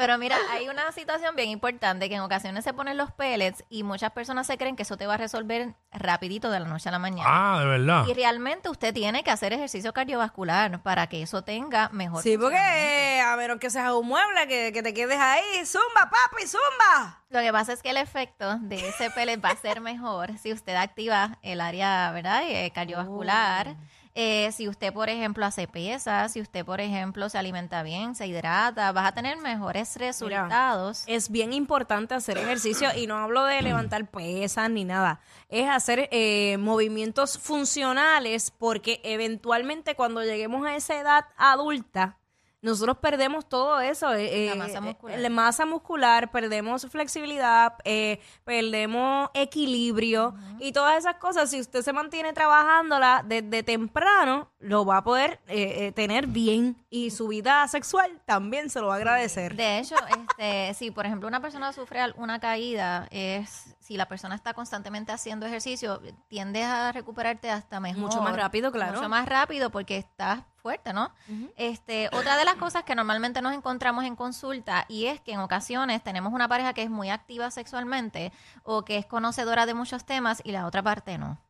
Pero 0.02 0.18
mira, 0.18 0.36
hay 0.50 0.68
una 0.68 0.90
situación 0.90 1.36
bien 1.36 1.48
importante 1.50 2.08
que 2.08 2.16
en 2.16 2.22
ocasiones 2.22 2.64
se 2.64 2.74
ponen 2.74 2.96
los 2.96 3.12
pellets 3.12 3.62
y 3.70 3.84
muchas 3.84 4.10
personas 4.10 4.48
se 4.48 4.58
creen 4.58 4.74
que 4.74 4.82
eso 4.82 4.96
te 4.96 5.06
va 5.06 5.14
a 5.14 5.16
resolver 5.16 5.76
rapidito 5.92 6.50
de 6.50 6.58
la 6.58 6.66
noche 6.66 6.88
a 6.88 6.92
la 6.92 6.98
mañana. 6.98 7.30
Ah, 7.30 7.60
de 7.60 7.66
verdad. 7.66 8.04
Y 8.08 8.12
realmente 8.12 8.68
usted 8.68 8.92
tiene 8.92 9.22
que 9.22 9.30
hacer 9.30 9.52
ejercicio 9.52 9.92
cardiovascular 9.92 10.82
para 10.82 11.06
que 11.06 11.22
eso 11.22 11.42
tenga 11.42 11.88
mejor 11.90 12.20
Sí, 12.20 12.36
porque 12.36 13.22
a 13.24 13.36
menos 13.36 13.60
que 13.60 13.70
seas 13.70 13.92
un 13.92 14.08
mueble, 14.08 14.48
que, 14.48 14.72
que 14.72 14.82
te 14.82 14.92
quedes 14.92 15.20
ahí. 15.20 15.64
Zumba, 15.64 16.10
papi, 16.10 16.48
zumba. 16.48 17.22
Lo 17.28 17.38
que 17.38 17.52
pasa 17.52 17.72
es 17.72 17.80
que 17.80 17.90
el 17.90 17.96
efecto 17.96 18.58
de 18.58 18.88
ese 18.88 19.08
pellet 19.10 19.40
va 19.40 19.50
a 19.50 19.56
ser 19.56 19.80
mejor 19.80 20.36
si 20.36 20.52
usted 20.52 20.74
activa 20.74 21.38
el 21.42 21.60
área, 21.60 22.10
¿verdad? 22.10 22.42
Eh, 22.44 22.72
cardiovascular. 22.74 23.76
Eh, 24.14 24.52
si 24.52 24.68
usted, 24.68 24.92
por 24.92 25.08
ejemplo, 25.08 25.46
hace 25.46 25.66
pesas, 25.66 26.32
si 26.32 26.40
usted, 26.42 26.66
por 26.66 26.80
ejemplo, 26.80 27.30
se 27.30 27.38
alimenta 27.38 27.82
bien, 27.82 28.14
se 28.14 28.26
hidrata, 28.26 28.92
vas 28.92 29.08
a 29.08 29.12
tener 29.12 29.38
mejores 29.38 29.96
resultados. 29.96 31.04
Es 31.06 31.30
bien 31.30 31.54
importante 31.54 32.14
hacer 32.14 32.36
ejercicio 32.36 32.90
y 32.94 33.06
no 33.06 33.16
hablo 33.16 33.44
de 33.44 33.62
levantar 33.62 34.10
pesas 34.10 34.68
ni 34.68 34.84
nada. 34.84 35.20
Es 35.48 35.68
hacer 35.68 36.10
eh, 36.12 36.58
movimientos 36.58 37.38
funcionales 37.38 38.50
porque 38.50 39.00
eventualmente 39.02 39.94
cuando 39.94 40.22
lleguemos 40.22 40.66
a 40.66 40.76
esa 40.76 41.00
edad 41.00 41.24
adulta, 41.38 42.18
nosotros 42.62 42.96
perdemos 42.98 43.48
todo 43.48 43.80
eso. 43.80 44.12
eh, 44.14 44.46
La 44.46 44.52
eh, 44.52 44.56
masa 44.56 44.80
muscular. 44.80 45.18
la 45.18 45.28
masa 45.30 45.66
muscular, 45.66 46.30
perdemos 46.30 46.86
flexibilidad, 46.86 47.74
eh, 47.84 48.20
perdemos 48.44 49.30
equilibrio 49.34 50.34
y 50.60 50.70
todas 50.72 50.96
esas 50.96 51.16
cosas. 51.16 51.50
Si 51.50 51.60
usted 51.60 51.82
se 51.82 51.92
mantiene 51.92 52.32
trabajándola 52.32 53.24
desde 53.26 53.64
temprano, 53.64 54.48
lo 54.60 54.84
va 54.86 54.98
a 54.98 55.02
poder 55.04 55.40
eh, 55.48 55.86
eh, 55.88 55.92
tener 55.92 56.28
bien 56.28 56.76
y 56.88 57.10
su 57.10 57.28
vida 57.28 57.66
sexual 57.66 58.20
también 58.26 58.70
se 58.70 58.80
lo 58.80 58.86
va 58.86 58.94
a 58.94 58.96
agradecer. 58.98 59.56
De 59.56 59.80
hecho, 59.80 59.96
este, 60.08 60.72
si 60.78 60.92
por 60.92 61.04
ejemplo 61.04 61.26
una 61.26 61.40
persona 61.40 61.72
sufre 61.72 62.00
una 62.16 62.38
caída, 62.38 63.08
es 63.10 63.74
si 63.80 63.96
la 63.96 64.06
persona 64.06 64.36
está 64.36 64.54
constantemente 64.54 65.10
haciendo 65.10 65.46
ejercicio, 65.46 66.00
tiendes 66.28 66.64
a 66.64 66.92
recuperarte 66.92 67.50
hasta 67.50 67.80
mejor. 67.80 68.02
Mucho 68.02 68.22
más 68.22 68.36
rápido, 68.36 68.70
claro. 68.70 68.94
Mucho 68.98 69.08
más 69.08 69.26
rápido 69.28 69.70
porque 69.70 69.96
estás 69.96 70.44
fuerte, 70.62 70.92
¿no? 70.92 71.12
Este, 71.56 72.08
otra 72.12 72.36
de 72.36 72.44
las 72.44 72.54
cosas 72.54 72.84
que 72.84 72.94
normalmente 72.94 73.42
nos 73.42 73.52
encontramos 73.52 74.04
en 74.04 74.14
consulta 74.14 74.86
y 74.88 75.06
es 75.06 75.20
que 75.20 75.32
en 75.32 75.40
ocasiones 75.40 76.02
tenemos 76.02 76.32
una 76.32 76.48
pareja 76.48 76.72
que 76.72 76.82
es 76.82 76.90
muy 76.90 77.10
activa 77.10 77.50
sexualmente 77.50 78.32
o 78.62 78.84
que 78.84 78.96
es 78.96 79.04
conocedora 79.04 79.66
de 79.66 79.74
muchos 79.74 80.06
temas 80.06 80.40
y 80.44 80.52
la 80.52 80.66
otra 80.66 80.82
parte 80.82 81.18
no. 81.18 81.42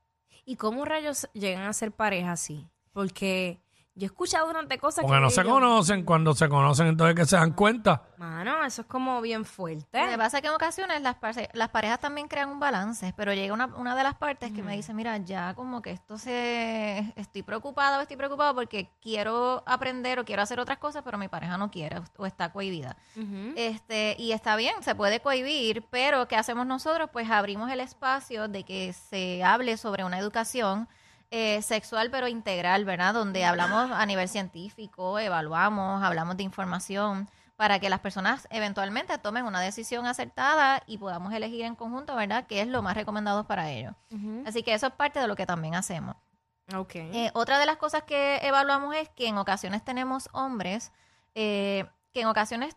¿Y 0.44 0.56
cómo 0.56 0.84
rayos 0.84 1.28
llegan 1.34 1.64
a 1.64 1.72
ser 1.72 1.92
pareja 1.92 2.32
así? 2.32 2.68
Porque 2.92 3.61
yo 3.94 4.04
he 4.04 4.06
escuchado 4.06 4.46
durante 4.46 4.78
cosas 4.78 5.02
Porque 5.02 5.16
que 5.16 5.20
no 5.20 5.30
se 5.30 5.44
conocen. 5.44 6.04
Cuando 6.04 6.34
se 6.34 6.48
conocen, 6.48 6.86
entonces 6.86 7.14
que 7.14 7.26
se 7.26 7.36
dan 7.36 7.52
cuenta. 7.52 8.04
Mano, 8.16 8.64
eso 8.64 8.82
es 8.82 8.88
como 8.88 9.20
bien 9.20 9.40
Lo 9.40 9.44
que 9.44 9.50
fuerte. 9.50 10.16
pasa 10.16 10.38
es 10.38 10.40
que 10.42 10.48
en 10.48 10.54
ocasiones 10.54 11.02
las, 11.02 11.16
parce- 11.16 11.50
las 11.52 11.68
parejas 11.68 12.00
también 12.00 12.26
crean 12.28 12.48
un 12.48 12.58
balance, 12.60 13.12
pero 13.16 13.34
llega 13.34 13.52
una, 13.52 13.66
una 13.66 13.94
de 13.94 14.02
las 14.02 14.14
partes 14.14 14.52
que 14.52 14.62
me 14.62 14.74
dice, 14.76 14.94
mira, 14.94 15.16
ya 15.18 15.54
como 15.54 15.82
que 15.82 15.90
esto 15.90 16.16
se... 16.18 17.12
Estoy 17.16 17.42
preocupada 17.42 17.98
o 17.98 18.00
estoy 18.00 18.16
preocupado 18.16 18.54
porque 18.54 18.90
quiero 19.02 19.62
aprender 19.66 20.18
o 20.20 20.24
quiero 20.24 20.42
hacer 20.42 20.58
otras 20.60 20.78
cosas, 20.78 21.02
pero 21.04 21.18
mi 21.18 21.28
pareja 21.28 21.58
no 21.58 21.70
quiere 21.70 22.00
o 22.16 22.24
está 22.26 22.52
cohibida. 22.52 22.96
este 23.56 24.16
Y 24.18 24.32
está 24.32 24.56
bien, 24.56 24.82
se 24.82 24.94
puede 24.94 25.20
cohibir, 25.20 25.84
pero 25.90 26.28
¿qué 26.28 26.36
hacemos 26.36 26.66
nosotros? 26.66 27.10
Pues 27.12 27.30
abrimos 27.30 27.70
el 27.70 27.80
espacio 27.80 28.48
de 28.48 28.64
que 28.64 28.92
se 28.92 29.42
hable 29.44 29.76
sobre 29.76 30.04
una 30.04 30.18
educación 30.18 30.88
eh, 31.34 31.62
sexual 31.62 32.10
pero 32.10 32.28
integral, 32.28 32.84
¿verdad? 32.84 33.14
Donde 33.14 33.46
hablamos 33.46 33.90
a 33.90 34.04
nivel 34.04 34.28
científico, 34.28 35.18
evaluamos, 35.18 36.02
hablamos 36.02 36.36
de 36.36 36.42
información 36.42 37.26
para 37.56 37.78
que 37.78 37.88
las 37.88 38.00
personas 38.00 38.46
eventualmente 38.50 39.16
tomen 39.16 39.46
una 39.46 39.62
decisión 39.62 40.04
acertada 40.04 40.82
y 40.86 40.98
podamos 40.98 41.32
elegir 41.32 41.64
en 41.64 41.74
conjunto, 41.74 42.14
¿verdad? 42.16 42.46
¿Qué 42.46 42.60
es 42.60 42.68
lo 42.68 42.82
más 42.82 42.94
recomendado 42.94 43.46
para 43.46 43.70
ellos? 43.70 43.94
Así 44.44 44.62
que 44.62 44.74
eso 44.74 44.88
es 44.88 44.92
parte 44.92 45.20
de 45.20 45.26
lo 45.26 45.34
que 45.34 45.46
también 45.46 45.74
hacemos. 45.74 46.16
Ok. 46.76 46.96
Eh, 46.96 47.30
otra 47.32 47.58
de 47.58 47.64
las 47.64 47.78
cosas 47.78 48.02
que 48.02 48.36
evaluamos 48.42 48.94
es 48.94 49.08
que 49.08 49.26
en 49.26 49.38
ocasiones 49.38 49.82
tenemos 49.82 50.28
hombres 50.32 50.92
eh, 51.34 51.86
que 52.12 52.20
en 52.20 52.26
ocasiones 52.26 52.76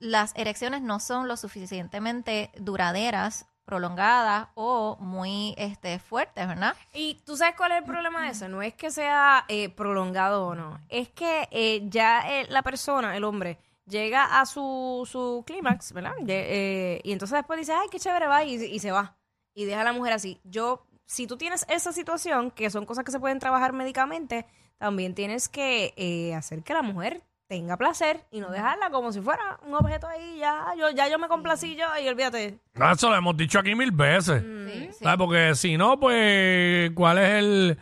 las 0.00 0.32
erecciones 0.34 0.82
no 0.82 0.98
son 0.98 1.28
lo 1.28 1.36
suficientemente 1.36 2.50
duraderas, 2.56 3.46
prolongadas 3.72 4.48
o 4.54 4.98
muy 5.00 5.54
este, 5.56 5.98
fuertes, 5.98 6.46
¿verdad? 6.46 6.76
Y 6.92 7.14
tú 7.24 7.38
sabes 7.38 7.54
cuál 7.56 7.72
es 7.72 7.78
el 7.78 7.84
problema 7.84 8.24
de 8.24 8.32
eso. 8.32 8.46
No 8.46 8.60
es 8.60 8.74
que 8.74 8.90
sea 8.90 9.46
eh, 9.48 9.70
prolongado 9.70 10.48
o 10.48 10.54
no. 10.54 10.78
Es 10.90 11.08
que 11.08 11.48
eh, 11.50 11.80
ya 11.88 12.20
eh, 12.30 12.46
la 12.50 12.60
persona, 12.60 13.16
el 13.16 13.24
hombre, 13.24 13.56
llega 13.86 14.38
a 14.38 14.44
su, 14.44 15.08
su 15.10 15.42
clímax, 15.46 15.94
¿verdad? 15.94 16.12
Eh, 16.28 17.00
y 17.02 17.12
entonces 17.12 17.38
después 17.38 17.58
dice, 17.60 17.72
ay, 17.72 17.88
qué 17.90 17.98
chévere, 17.98 18.26
va, 18.26 18.44
y, 18.44 18.56
y 18.56 18.78
se 18.78 18.92
va. 18.92 19.16
Y 19.54 19.64
deja 19.64 19.80
a 19.80 19.84
la 19.84 19.94
mujer 19.94 20.12
así. 20.12 20.38
Yo, 20.44 20.86
si 21.06 21.26
tú 21.26 21.38
tienes 21.38 21.64
esa 21.70 21.92
situación, 21.92 22.50
que 22.50 22.68
son 22.68 22.84
cosas 22.84 23.06
que 23.06 23.10
se 23.12 23.20
pueden 23.20 23.38
trabajar 23.38 23.72
médicamente, 23.72 24.44
también 24.76 25.14
tienes 25.14 25.48
que 25.48 26.34
hacer 26.36 26.62
que 26.62 26.74
la 26.74 26.82
mujer 26.82 27.22
tenga 27.52 27.76
placer 27.76 28.24
y 28.30 28.40
no 28.40 28.50
dejarla 28.50 28.88
como 28.88 29.12
si 29.12 29.20
fuera 29.20 29.58
un 29.66 29.74
objeto 29.74 30.06
ahí, 30.08 30.38
ya 30.38 30.72
yo, 30.78 30.88
ya 30.88 31.06
yo 31.06 31.18
me 31.18 31.28
complací 31.28 31.76
yo 31.76 31.84
y 32.02 32.08
olvídate. 32.08 32.58
Ah, 32.80 32.92
Eso 32.92 33.10
lo 33.10 33.16
hemos 33.16 33.36
dicho 33.36 33.58
aquí 33.58 33.74
mil 33.74 33.90
veces. 33.92 34.42
Sí, 34.42 34.88
sí. 34.90 35.04
¿Sabes? 35.04 35.18
Porque 35.18 35.54
si 35.54 35.76
no, 35.76 36.00
pues, 36.00 36.90
¿cuál 36.94 37.18
es 37.18 37.30
el, 37.30 37.78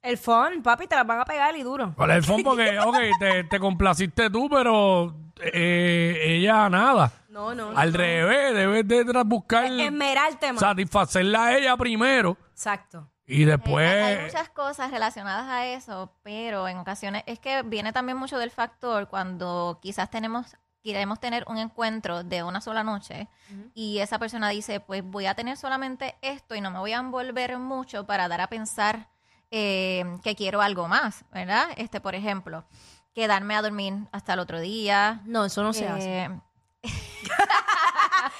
El 0.00 0.16
fun, 0.16 0.62
papi, 0.62 0.86
te 0.86 0.94
las 0.94 1.04
van 1.04 1.18
a 1.18 1.24
pegar 1.24 1.56
y 1.56 1.64
duro. 1.64 1.92
cuál 1.96 2.10
es 2.12 2.16
el 2.18 2.22
fondo? 2.22 2.50
Porque, 2.50 2.78
ok, 2.86 2.96
te, 3.18 3.42
te 3.44 3.58
complaciste 3.58 4.30
tú, 4.30 4.48
pero 4.48 5.12
eh, 5.40 6.16
ella 6.24 6.68
nada. 6.70 7.10
No, 7.30 7.52
no. 7.52 7.76
Al 7.76 7.92
revés, 7.92 8.54
debes 8.54 8.86
de 8.86 9.22
buscar 9.24 9.64
Esmerarte 9.64 10.52
más. 10.52 10.60
satisfacerla 10.60 11.46
a 11.46 11.58
ella 11.58 11.76
primero 11.76 12.36
Exacto. 12.52 13.08
Y 13.26 13.42
Eh, 13.42 13.46
después... 13.46 14.02
hay 14.02 14.24
muchas 14.24 14.48
cosas 14.50 14.90
relacionadas 14.90 15.46
a 15.48 15.66
eso, 15.66 16.12
pero 16.22 16.68
en 16.68 16.78
ocasiones 16.78 17.22
es 17.26 17.38
que 17.38 17.62
viene 17.62 17.92
también 17.92 18.18
mucho 18.18 18.38
del 18.38 18.50
factor 18.50 19.08
cuando 19.08 19.78
quizás 19.82 20.10
tenemos 20.10 20.56
queremos 20.84 21.18
tener 21.18 21.46
un 21.48 21.56
encuentro 21.56 22.22
de 22.24 22.42
una 22.42 22.60
sola 22.60 22.84
noche 22.84 23.26
y 23.72 24.00
esa 24.00 24.18
persona 24.18 24.50
dice, 24.50 24.80
pues 24.80 25.02
voy 25.02 25.24
a 25.24 25.34
tener 25.34 25.56
solamente 25.56 26.14
esto 26.20 26.54
y 26.54 26.60
no 26.60 26.70
me 26.70 26.78
voy 26.78 26.92
a 26.92 26.98
envolver 26.98 27.56
mucho 27.58 28.04
para 28.06 28.28
dar 28.28 28.42
a 28.42 28.48
pensar 28.48 29.08
eh, 29.50 30.04
que 30.22 30.36
quiero 30.36 30.60
algo 30.60 30.86
más, 30.86 31.24
¿verdad? 31.32 31.68
Este, 31.78 32.02
por 32.02 32.14
ejemplo, 32.14 32.66
quedarme 33.14 33.56
a 33.56 33.62
dormir 33.62 33.94
hasta 34.12 34.34
el 34.34 34.40
otro 34.40 34.60
día. 34.60 35.22
No, 35.24 35.46
eso 35.46 35.62
no 35.62 35.72
se 35.72 35.88
hace. 35.88 36.30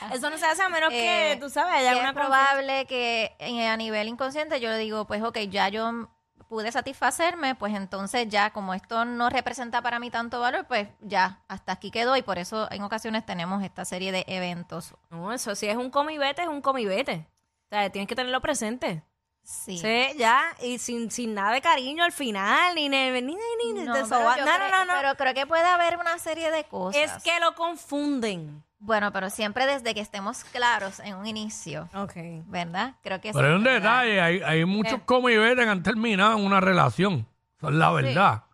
Eso 0.12 0.30
no 0.30 0.38
se 0.38 0.46
hace 0.46 0.62
a 0.62 0.68
menos 0.68 0.92
Eh, 0.92 1.32
que, 1.34 1.40
tú 1.40 1.50
sabes, 1.50 1.74
haya 1.74 1.96
una 1.98 2.08
es 2.08 2.14
probable 2.14 2.86
que 2.86 3.34
eh, 3.38 3.68
a 3.68 3.76
nivel 3.76 4.08
inconsciente 4.08 4.60
yo 4.60 4.70
le 4.70 4.78
digo, 4.78 5.06
pues 5.06 5.22
ok, 5.22 5.38
ya 5.50 5.68
yo 5.68 6.08
pude 6.48 6.70
satisfacerme, 6.70 7.54
pues 7.54 7.74
entonces 7.74 8.28
ya 8.28 8.50
como 8.50 8.74
esto 8.74 9.04
no 9.04 9.28
representa 9.30 9.82
para 9.82 9.98
mí 9.98 10.10
tanto 10.10 10.40
valor, 10.40 10.66
pues 10.66 10.88
ya 11.00 11.40
hasta 11.48 11.72
aquí 11.72 11.90
quedó 11.90 12.16
y 12.16 12.22
por 12.22 12.38
eso 12.38 12.68
en 12.70 12.82
ocasiones 12.82 13.24
tenemos 13.26 13.62
esta 13.62 13.84
serie 13.84 14.12
de 14.12 14.24
eventos. 14.28 14.94
No, 15.10 15.32
eso 15.32 15.54
si 15.56 15.66
es 15.66 15.76
un 15.76 15.90
comibete, 15.90 16.42
es 16.42 16.48
un 16.48 16.60
comibete. 16.60 17.26
O 17.66 17.68
sea, 17.70 17.90
tienes 17.90 18.08
que 18.08 18.14
tenerlo 18.14 18.40
presente. 18.40 19.02
Sí. 19.42 19.78
Sí, 19.78 20.06
ya, 20.16 20.42
y 20.62 20.78
sin, 20.78 21.10
sin 21.10 21.34
nada 21.34 21.52
de 21.52 21.60
cariño 21.60 22.02
al 22.04 22.12
final, 22.12 22.74
ni 22.74 22.88
ni, 22.88 23.10
ni, 23.10 23.20
ni, 23.22 23.72
ni 23.74 23.82
No, 23.84 23.94
de 23.94 24.04
soba- 24.06 24.36
No, 24.38 24.44
no, 24.58 24.68
no, 24.70 24.84
no. 24.86 24.92
Pero 24.96 25.14
creo 25.16 25.34
que 25.34 25.46
puede 25.46 25.64
haber 25.66 25.98
una 25.98 26.18
serie 26.18 26.50
de 26.50 26.64
cosas. 26.64 27.16
es 27.16 27.22
que 27.22 27.38
lo 27.40 27.54
confunden. 27.54 28.62
Bueno, 28.86 29.12
pero 29.12 29.30
siempre 29.30 29.64
desde 29.64 29.94
que 29.94 30.00
estemos 30.00 30.44
claros 30.44 31.00
en 31.00 31.14
un 31.14 31.26
inicio, 31.26 31.88
Ok. 31.94 32.12
¿verdad? 32.48 32.96
Creo 33.02 33.18
que 33.18 33.32
Pero 33.32 33.56
un 33.56 33.66
es 33.66 33.72
verdad. 33.72 34.02
detalle, 34.02 34.20
hay, 34.20 34.42
hay 34.42 34.64
muchos 34.66 35.00
comibetes 35.06 35.64
que 35.64 35.70
han 35.70 35.82
terminado 35.82 36.36
en 36.36 36.44
una 36.44 36.60
relación. 36.60 37.26
Eso 37.56 37.68
es 37.70 37.74
la 37.76 37.90
verdad. 37.92 38.44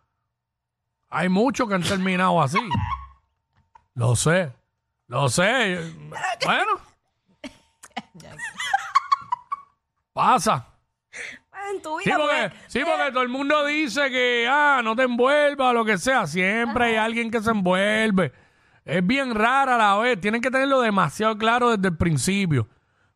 Hay 1.09 1.27
muchos 1.27 1.67
que 1.67 1.75
han 1.75 1.83
terminado 1.83 2.41
así. 2.41 2.59
Lo 3.93 4.15
sé. 4.15 4.53
Lo 5.07 5.27
sé. 5.27 5.91
Bueno. 6.45 6.79
Pasa. 10.13 10.65
En 11.73 11.81
tu 11.81 11.99
Sí 11.99 12.05
vida, 12.05 12.17
porque, 12.17 12.49
pues, 12.49 12.63
sí, 12.67 12.81
porque 12.85 13.11
todo 13.11 13.23
el 13.23 13.29
mundo 13.29 13.65
dice 13.65 14.09
que, 14.09 14.47
ah, 14.49 14.79
no 14.81 14.95
te 14.95 15.03
envuelvas 15.03 15.71
o 15.71 15.73
lo 15.73 15.83
que 15.83 15.97
sea. 15.97 16.25
Siempre 16.25 16.85
hay 16.85 16.95
alguien 16.95 17.29
que 17.29 17.41
se 17.41 17.51
envuelve. 17.51 18.31
Es 18.85 19.05
bien 19.05 19.35
rara 19.35 19.75
a 19.75 19.77
la 19.77 19.97
vez. 19.97 20.19
Tienen 20.19 20.41
que 20.41 20.49
tenerlo 20.51 20.81
demasiado 20.81 21.37
claro 21.37 21.69
desde 21.75 21.87
el 21.89 21.97
principio. 21.97 22.67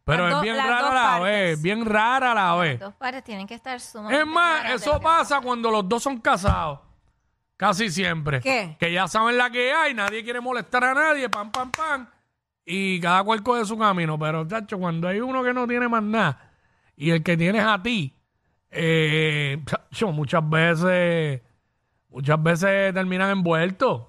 Pero 0.03 0.24
Las 0.24 0.27
es 0.29 0.34
dos- 0.36 0.43
bien 0.43 0.57
las 0.57 0.67
rara 0.67 0.81
dos 0.81 0.91
a 0.91 0.93
la 0.93 1.01
partes. 1.19 1.24
vez. 1.24 1.62
Bien 1.62 1.86
rara 1.86 2.31
a 2.31 2.36
la 2.36 2.55
vez. 2.55 2.79
Dos 2.79 2.93
partes 2.93 3.24
tienen 3.24 3.48
que 3.48 3.55
estar 3.55 3.79
sumamente 3.79 4.22
Es 4.22 4.27
más, 4.27 4.62
claras 4.62 4.81
eso 4.81 5.00
pasa 5.01 5.41
cuando 5.41 5.72
los 5.72 5.89
dos 5.89 6.03
son 6.03 6.19
casados. 6.19 6.79
Casi 7.57 7.89
siempre. 7.89 8.41
¿Qué? 8.41 8.75
Que 8.79 8.91
ya 8.91 9.07
saben 9.07 9.38
la 9.38 9.50
que 9.50 9.72
hay, 9.74 9.93
nadie 9.93 10.24
quiere 10.24 10.41
molestar 10.41 10.84
a 10.84 10.93
nadie, 10.93 11.29
pam, 11.29 11.51
pam, 11.51 11.72
pam. 11.72 12.07
Y 12.65 13.00
cada 13.00 13.24
cual 13.24 13.41
coge 13.41 13.65
su 13.65 13.77
camino. 13.77 14.19
Pero, 14.19 14.45
chacho, 14.48 14.77
cuando 14.77 15.07
hay 15.07 15.19
uno 15.22 15.41
que 15.43 15.53
no 15.53 15.65
tiene 15.67 15.88
más 15.88 16.03
nada 16.03 16.51
y 16.95 17.10
el 17.12 17.24
que 17.24 17.36
tienes 17.38 17.63
a 17.65 17.81
ti, 17.81 18.13
eh, 18.69 19.60
chacho, 19.65 20.12
muchas 20.12 20.48
veces, 20.48 21.41
muchas 22.10 22.43
veces 22.43 22.93
terminan 22.93 23.31
envueltos. 23.31 24.03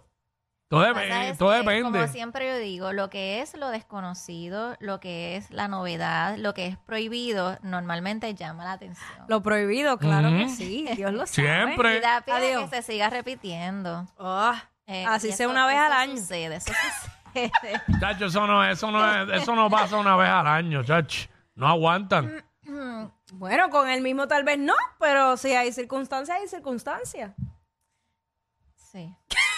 Todo, 0.69 0.81
depende. 0.83 1.83
Como 1.83 2.07
siempre 2.09 2.49
yo 2.49 2.59
digo, 2.59 2.93
lo 2.93 3.09
que 3.09 3.41
es 3.41 3.57
lo 3.57 3.69
desconocido, 3.71 4.77
lo 4.81 4.99
que 4.99 5.37
es 5.37 5.51
la 5.53 5.69
novedad, 5.69 6.37
lo 6.39 6.55
que 6.55 6.67
es 6.67 6.77
prohibido, 6.77 7.57
normalmente 7.63 8.35
llama 8.35 8.65
la 8.65 8.73
atención. 8.73 9.25
Lo 9.29 9.43
prohibido, 9.43 9.97
claro 9.99 10.29
que 10.31 10.49
sí. 10.49 10.89
Dios 10.97 11.13
lo 11.13 11.25
sabe. 11.27 11.49
Siempre. 11.49 11.99
Y 11.99 12.01
da 12.01 12.21
pie 12.23 12.35
Adiós. 12.35 12.69
que 12.71 12.83
se 12.83 12.93
siga 12.93 13.11
repitiendo. 13.11 14.07
Ah, 14.19 14.65
Eh, 14.89 15.05
así 15.07 15.29
sea 15.33 15.47
eso- 15.47 15.51
una 15.51 15.67
vez 15.67 15.77
eso 15.77 15.85
al 15.87 15.93
año. 15.93 16.17
Sucede, 16.17 16.57
eso 16.57 16.73
sucede. 17.33 17.53
Chacho, 18.01 18.27
eso 18.27 18.47
no, 18.47 18.65
eso 18.69 18.91
no, 18.91 19.23
es- 19.35 19.43
eso 19.43 19.55
no 19.55 19.71
pasa 19.71 19.97
una 19.99 20.17
vez 20.17 20.29
al 20.29 20.47
año, 20.49 20.83
chacho. 20.83 21.29
No 21.55 21.69
aguantan. 21.69 22.45
Bueno, 23.33 23.71
con 23.71 23.89
el 23.89 24.01
mismo 24.03 24.27
tal 24.27 24.43
vez 24.45 24.59
no, 24.59 24.75
pero 24.99 25.37
si 25.37 25.53
hay 25.55 25.73
circunstancias, 25.73 26.39
hay 26.41 26.49
circunstancias. 26.49 27.33
Sí. 28.75 29.15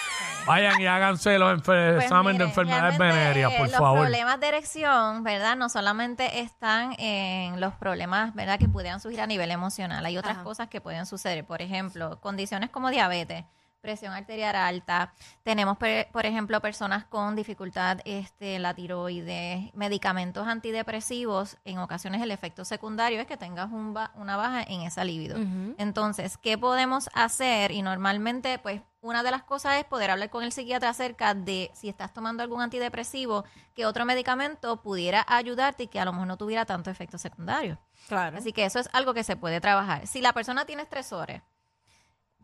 Vayan 0.48 0.80
y 0.80 0.86
háganse 0.86 1.38
los 1.38 1.52
enfer- 1.58 1.94
Pues 1.94 2.04
exámenes 2.04 2.38
de 2.38 2.44
enfermedades 2.46 2.98
realmente, 2.98 3.18
venéreas, 3.18 3.52
por 3.52 3.68
los 3.68 3.76
favor. 3.76 4.00
problemas 4.00 4.40
de 4.40 4.48
erección, 4.48 5.22
¿verdad? 5.22 5.56
No 5.56 5.68
solamente 5.68 6.40
están 6.40 6.94
en 6.98 7.60
los 7.60 7.74
problemas, 7.74 8.34
¿verdad? 8.34 8.58
Que 8.58 8.68
pudieran 8.68 9.00
surgir 9.00 9.20
a 9.20 9.26
nivel 9.26 9.50
emocional. 9.50 10.04
Hay 10.04 10.16
otras 10.18 10.36
Ajá. 10.36 10.44
cosas 10.44 10.68
que 10.68 10.80
pueden 10.80 11.06
suceder. 11.06 11.44
Por 11.44 11.62
ejemplo, 11.62 12.20
condiciones 12.20 12.70
como 12.70 12.90
diabetes, 12.90 13.44
presión 13.80 14.12
arterial 14.12 14.56
alta. 14.56 15.12
Tenemos, 15.44 15.78
per- 15.78 16.08
por 16.10 16.26
ejemplo, 16.26 16.60
personas 16.60 17.04
con 17.04 17.36
dificultad 17.36 17.98
este, 18.04 18.56
en 18.56 18.62
la 18.62 18.74
tiroides, 18.74 19.72
medicamentos 19.74 20.48
antidepresivos. 20.48 21.58
En 21.64 21.78
ocasiones 21.78 22.20
el 22.22 22.32
efecto 22.32 22.64
secundario 22.64 23.20
es 23.20 23.26
que 23.28 23.36
tengas 23.36 23.70
un 23.70 23.94
ba- 23.94 24.10
una 24.16 24.36
baja 24.36 24.62
en 24.64 24.82
esa 24.82 25.04
libido. 25.04 25.36
Entonces, 25.78 26.36
¿qué 26.38 26.58
podemos 26.58 27.08
hacer? 27.14 27.70
Y 27.70 27.82
normalmente, 27.82 28.58
pues, 28.58 28.80
una 29.08 29.22
de 29.22 29.30
las 29.30 29.42
cosas 29.42 29.76
es 29.78 29.84
poder 29.84 30.10
hablar 30.10 30.30
con 30.30 30.44
el 30.44 30.52
psiquiatra 30.52 30.90
acerca 30.90 31.34
de 31.34 31.70
si 31.74 31.88
estás 31.88 32.12
tomando 32.12 32.42
algún 32.42 32.60
antidepresivo, 32.60 33.44
que 33.74 33.86
otro 33.86 34.04
medicamento 34.04 34.82
pudiera 34.82 35.24
ayudarte 35.26 35.84
y 35.84 35.86
que 35.88 35.98
a 35.98 36.04
lo 36.04 36.12
mejor 36.12 36.28
no 36.28 36.36
tuviera 36.36 36.66
tanto 36.66 36.90
efecto 36.90 37.16
secundario. 37.16 37.78
Claro. 38.08 38.36
Así 38.36 38.52
que 38.52 38.64
eso 38.64 38.78
es 38.78 38.88
algo 38.92 39.14
que 39.14 39.24
se 39.24 39.36
puede 39.36 39.60
trabajar. 39.60 40.06
Si 40.06 40.20
la 40.20 40.32
persona 40.32 40.66
tiene 40.66 40.82
estresores, 40.82 41.42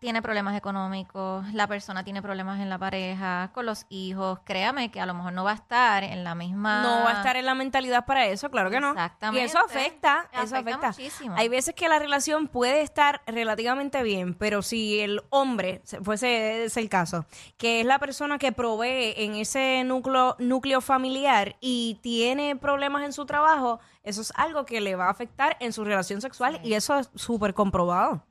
tiene 0.04 0.20
problemas 0.20 0.54
económicos, 0.54 1.50
la 1.54 1.66
persona 1.66 2.04
tiene 2.04 2.20
problemas 2.20 2.60
en 2.60 2.68
la 2.68 2.76
pareja, 2.76 3.50
con 3.54 3.64
los 3.64 3.86
hijos, 3.88 4.38
créame 4.44 4.90
que 4.90 5.00
a 5.00 5.06
lo 5.06 5.14
mejor 5.14 5.32
no 5.32 5.44
va 5.44 5.52
a 5.52 5.54
estar 5.54 6.04
en 6.04 6.24
la 6.24 6.34
misma... 6.34 6.82
No 6.82 7.04
va 7.06 7.10
a 7.12 7.12
estar 7.14 7.36
en 7.36 7.46
la 7.46 7.54
mentalidad 7.54 8.04
para 8.04 8.26
eso, 8.26 8.50
claro 8.50 8.68
que 8.68 8.80
no. 8.80 8.90
Exactamente. 8.90 9.40
Y 9.40 9.44
eso 9.46 9.58
afecta, 9.58 10.28
eso 10.30 10.56
Afecta 10.56 10.88
muchísimo. 10.88 11.34
Hay 11.38 11.48
veces 11.48 11.74
que 11.74 11.88
la 11.88 11.98
relación 11.98 12.48
puede 12.48 12.82
estar 12.82 13.22
relativamente 13.26 14.02
bien, 14.02 14.34
pero 14.34 14.60
si 14.60 15.00
el 15.00 15.22
hombre, 15.30 15.80
se- 15.84 16.02
fuese 16.02 16.66
ese 16.66 16.80
el 16.80 16.90
caso, 16.90 17.24
que 17.56 17.80
es 17.80 17.86
la 17.86 17.98
persona 17.98 18.36
que 18.36 18.52
provee 18.52 19.14
en 19.16 19.36
ese 19.36 19.84
núcleo, 19.86 20.36
núcleo 20.38 20.82
familiar 20.82 21.56
y 21.62 21.98
tiene 22.02 22.56
problemas 22.56 23.04
en 23.04 23.14
su 23.14 23.24
trabajo, 23.24 23.80
eso 24.02 24.20
es 24.20 24.34
algo 24.36 24.66
que 24.66 24.82
le 24.82 24.96
va 24.96 25.06
a 25.06 25.10
afectar 25.10 25.56
en 25.60 25.72
su 25.72 25.82
relación 25.82 26.20
sexual 26.20 26.60
y 26.62 26.74
eso 26.74 26.98
es 26.98 27.08
súper 27.14 27.54
comprobado. 27.54 28.22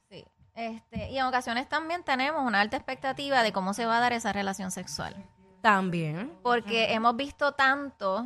Este, 0.55 1.09
y 1.09 1.17
en 1.17 1.25
ocasiones 1.25 1.67
también 1.67 2.03
tenemos 2.03 2.45
una 2.45 2.61
alta 2.61 2.77
expectativa 2.77 3.41
de 3.41 3.51
cómo 3.51 3.73
se 3.73 3.85
va 3.85 3.97
a 3.97 4.01
dar 4.01 4.13
esa 4.13 4.33
relación 4.33 4.71
sexual. 4.71 5.15
También. 5.61 6.37
Porque 6.43 6.93
hemos 6.93 7.15
visto 7.15 7.53
tanto, 7.53 8.25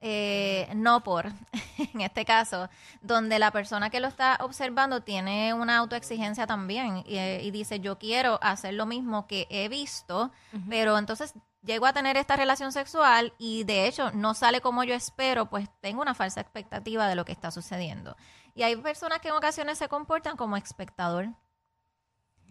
eh, 0.00 0.68
no 0.74 1.04
por, 1.04 1.26
en 1.94 2.00
este 2.00 2.24
caso, 2.24 2.68
donde 3.02 3.38
la 3.38 3.52
persona 3.52 3.90
que 3.90 4.00
lo 4.00 4.08
está 4.08 4.38
observando 4.40 5.02
tiene 5.02 5.54
una 5.54 5.76
autoexigencia 5.78 6.46
también 6.46 7.04
y, 7.06 7.18
eh, 7.18 7.42
y 7.44 7.50
dice, 7.50 7.78
yo 7.80 7.98
quiero 7.98 8.38
hacer 8.42 8.74
lo 8.74 8.86
mismo 8.86 9.26
que 9.26 9.46
he 9.50 9.68
visto, 9.68 10.32
pero 10.68 10.98
entonces 10.98 11.34
llego 11.62 11.86
a 11.86 11.92
tener 11.92 12.16
esta 12.16 12.36
relación 12.36 12.72
sexual 12.72 13.34
y 13.38 13.64
de 13.64 13.86
hecho 13.86 14.10
no 14.12 14.34
sale 14.34 14.60
como 14.60 14.82
yo 14.82 14.94
espero, 14.94 15.50
pues 15.50 15.68
tengo 15.80 16.00
una 16.00 16.14
falsa 16.14 16.40
expectativa 16.40 17.06
de 17.06 17.14
lo 17.14 17.24
que 17.24 17.32
está 17.32 17.50
sucediendo. 17.50 18.16
Y 18.54 18.62
hay 18.62 18.74
personas 18.76 19.20
que 19.20 19.28
en 19.28 19.34
ocasiones 19.34 19.78
se 19.78 19.88
comportan 19.88 20.36
como 20.36 20.56
espectador 20.56 21.28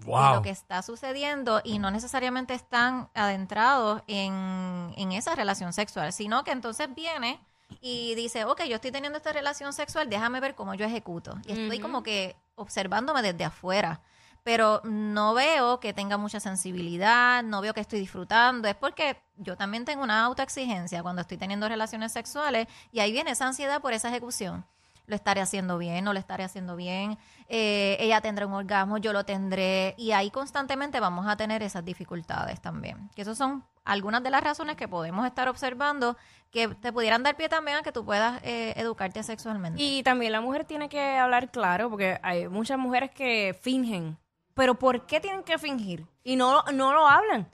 Wow. 0.06 0.36
lo 0.36 0.42
que 0.42 0.52
está 0.52 0.82
sucediendo 0.84 1.62
y 1.64 1.80
no 1.80 1.92
necesariamente 1.92 2.54
están 2.54 3.10
adentrados 3.14 4.04
en, 4.08 4.94
en 4.96 5.12
esa 5.12 5.36
relación 5.36 5.74
sexual, 5.74 6.14
sino 6.14 6.44
que 6.44 6.52
entonces 6.52 6.94
viene 6.94 7.40
y 7.82 8.16
dice, 8.16 8.46
ok, 8.46 8.64
yo 8.64 8.76
estoy 8.76 8.92
teniendo 8.92 9.18
esta 9.18 9.34
relación 9.34 9.74
sexual, 9.74 10.10
déjame 10.10 10.40
ver 10.40 10.56
cómo 10.56 10.74
yo 10.74 10.86
ejecuto. 10.86 11.38
Y 11.46 11.52
estoy 11.52 11.80
como 11.80 12.04
que 12.04 12.36
observándome 12.56 13.22
desde 13.22 13.44
afuera, 13.44 14.02
pero 14.44 14.82
no 14.84 15.34
veo 15.34 15.80
que 15.80 15.94
tenga 15.94 16.18
mucha 16.18 16.40
sensibilidad, 16.40 17.44
no 17.44 17.62
veo 17.62 17.74
que 17.74 17.82
estoy 17.82 18.00
disfrutando, 18.00 18.68
es 18.68 18.76
porque 18.76 19.22
yo 19.36 19.58
también 19.58 19.84
tengo 19.84 20.04
una 20.04 20.24
autoexigencia 20.24 21.04
cuando 21.04 21.22
estoy 21.22 21.38
teniendo 21.38 21.68
relaciones 21.68 22.14
sexuales 22.14 22.68
y 22.92 23.00
ahí 23.00 23.12
viene 23.12 23.32
esa 23.32 23.48
ansiedad 23.48 23.82
por 23.82 23.94
esa 23.94 24.10
ejecución 24.10 24.66
lo 25.08 25.16
estaré 25.16 25.42
haciendo 25.42 25.78
bien, 25.78 26.04
no 26.04 26.14
lo 26.14 26.20
estaré 26.20 26.44
haciendo 26.44 26.76
bien, 26.76 27.18
eh, 27.48 27.96
ella 28.00 28.22
tendrá 28.22 28.46
un 28.46 28.54
orgasmo, 28.54 28.98
yo 28.98 29.14
lo 29.14 29.24
tendré, 29.24 29.96
y 29.98 30.12
ahí 30.12 30.30
constantemente 30.30 31.00
vamos 31.00 31.26
a 31.28 31.38
tener 31.38 31.64
esas 31.64 31.84
dificultades 31.84 32.62
también. 32.62 33.10
Que 33.16 33.22
esas 33.22 33.38
son 33.38 33.64
algunas 33.86 34.22
de 34.22 34.30
las 34.30 34.44
razones 34.44 34.76
que 34.76 34.88
podemos 34.88 35.26
estar 35.26 35.48
observando 35.48 36.18
que 36.52 36.68
te 36.68 36.92
pudieran 36.92 37.24
dar 37.24 37.38
pie 37.38 37.48
también 37.48 37.78
a 37.78 37.84
que 37.84 37.94
tú 37.94 38.04
puedas 38.04 38.42
eh, 38.44 38.74
educarte 38.76 39.24
sexualmente. 39.24 39.82
Y 39.82 40.04
también 40.04 40.34
la 40.34 40.42
mujer 40.42 40.66
tiene 40.66 40.90
que 40.90 41.18
hablar 41.18 41.52
claro, 41.52 41.90
porque 41.90 42.20
hay 42.22 42.50
muchas 42.50 42.78
mujeres 42.78 43.10
que 43.12 43.58
fingen. 43.62 44.18
Pero 44.54 44.76
¿por 44.76 45.06
qué 45.06 45.22
tienen 45.22 45.44
que 45.44 45.58
fingir? 45.58 46.06
Y 46.24 46.36
no, 46.36 46.64
no 46.74 46.94
lo 46.94 47.08
hablan. 47.08 47.48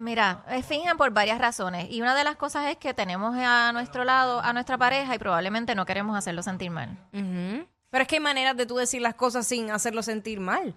Mira, 0.00 0.44
fingen 0.66 0.96
por 0.96 1.10
varias 1.10 1.38
razones, 1.38 1.88
y 1.90 2.00
una 2.00 2.14
de 2.14 2.22
las 2.22 2.36
cosas 2.36 2.66
es 2.66 2.76
que 2.76 2.94
tenemos 2.94 3.34
a 3.36 3.72
nuestro 3.72 4.04
lado 4.04 4.40
a 4.40 4.52
nuestra 4.52 4.78
pareja 4.78 5.14
y 5.14 5.18
probablemente 5.18 5.74
no 5.74 5.84
queremos 5.86 6.16
hacerlo 6.16 6.42
sentir 6.42 6.70
mal. 6.70 6.96
Pero 7.12 8.02
es 8.02 8.06
que 8.08 8.16
hay 8.16 8.20
maneras 8.20 8.56
de 8.56 8.64
tú 8.66 8.76
decir 8.76 9.02
las 9.02 9.14
cosas 9.14 9.46
sin 9.46 9.70
hacerlo 9.72 10.02
sentir 10.02 10.38
mal. 10.40 10.76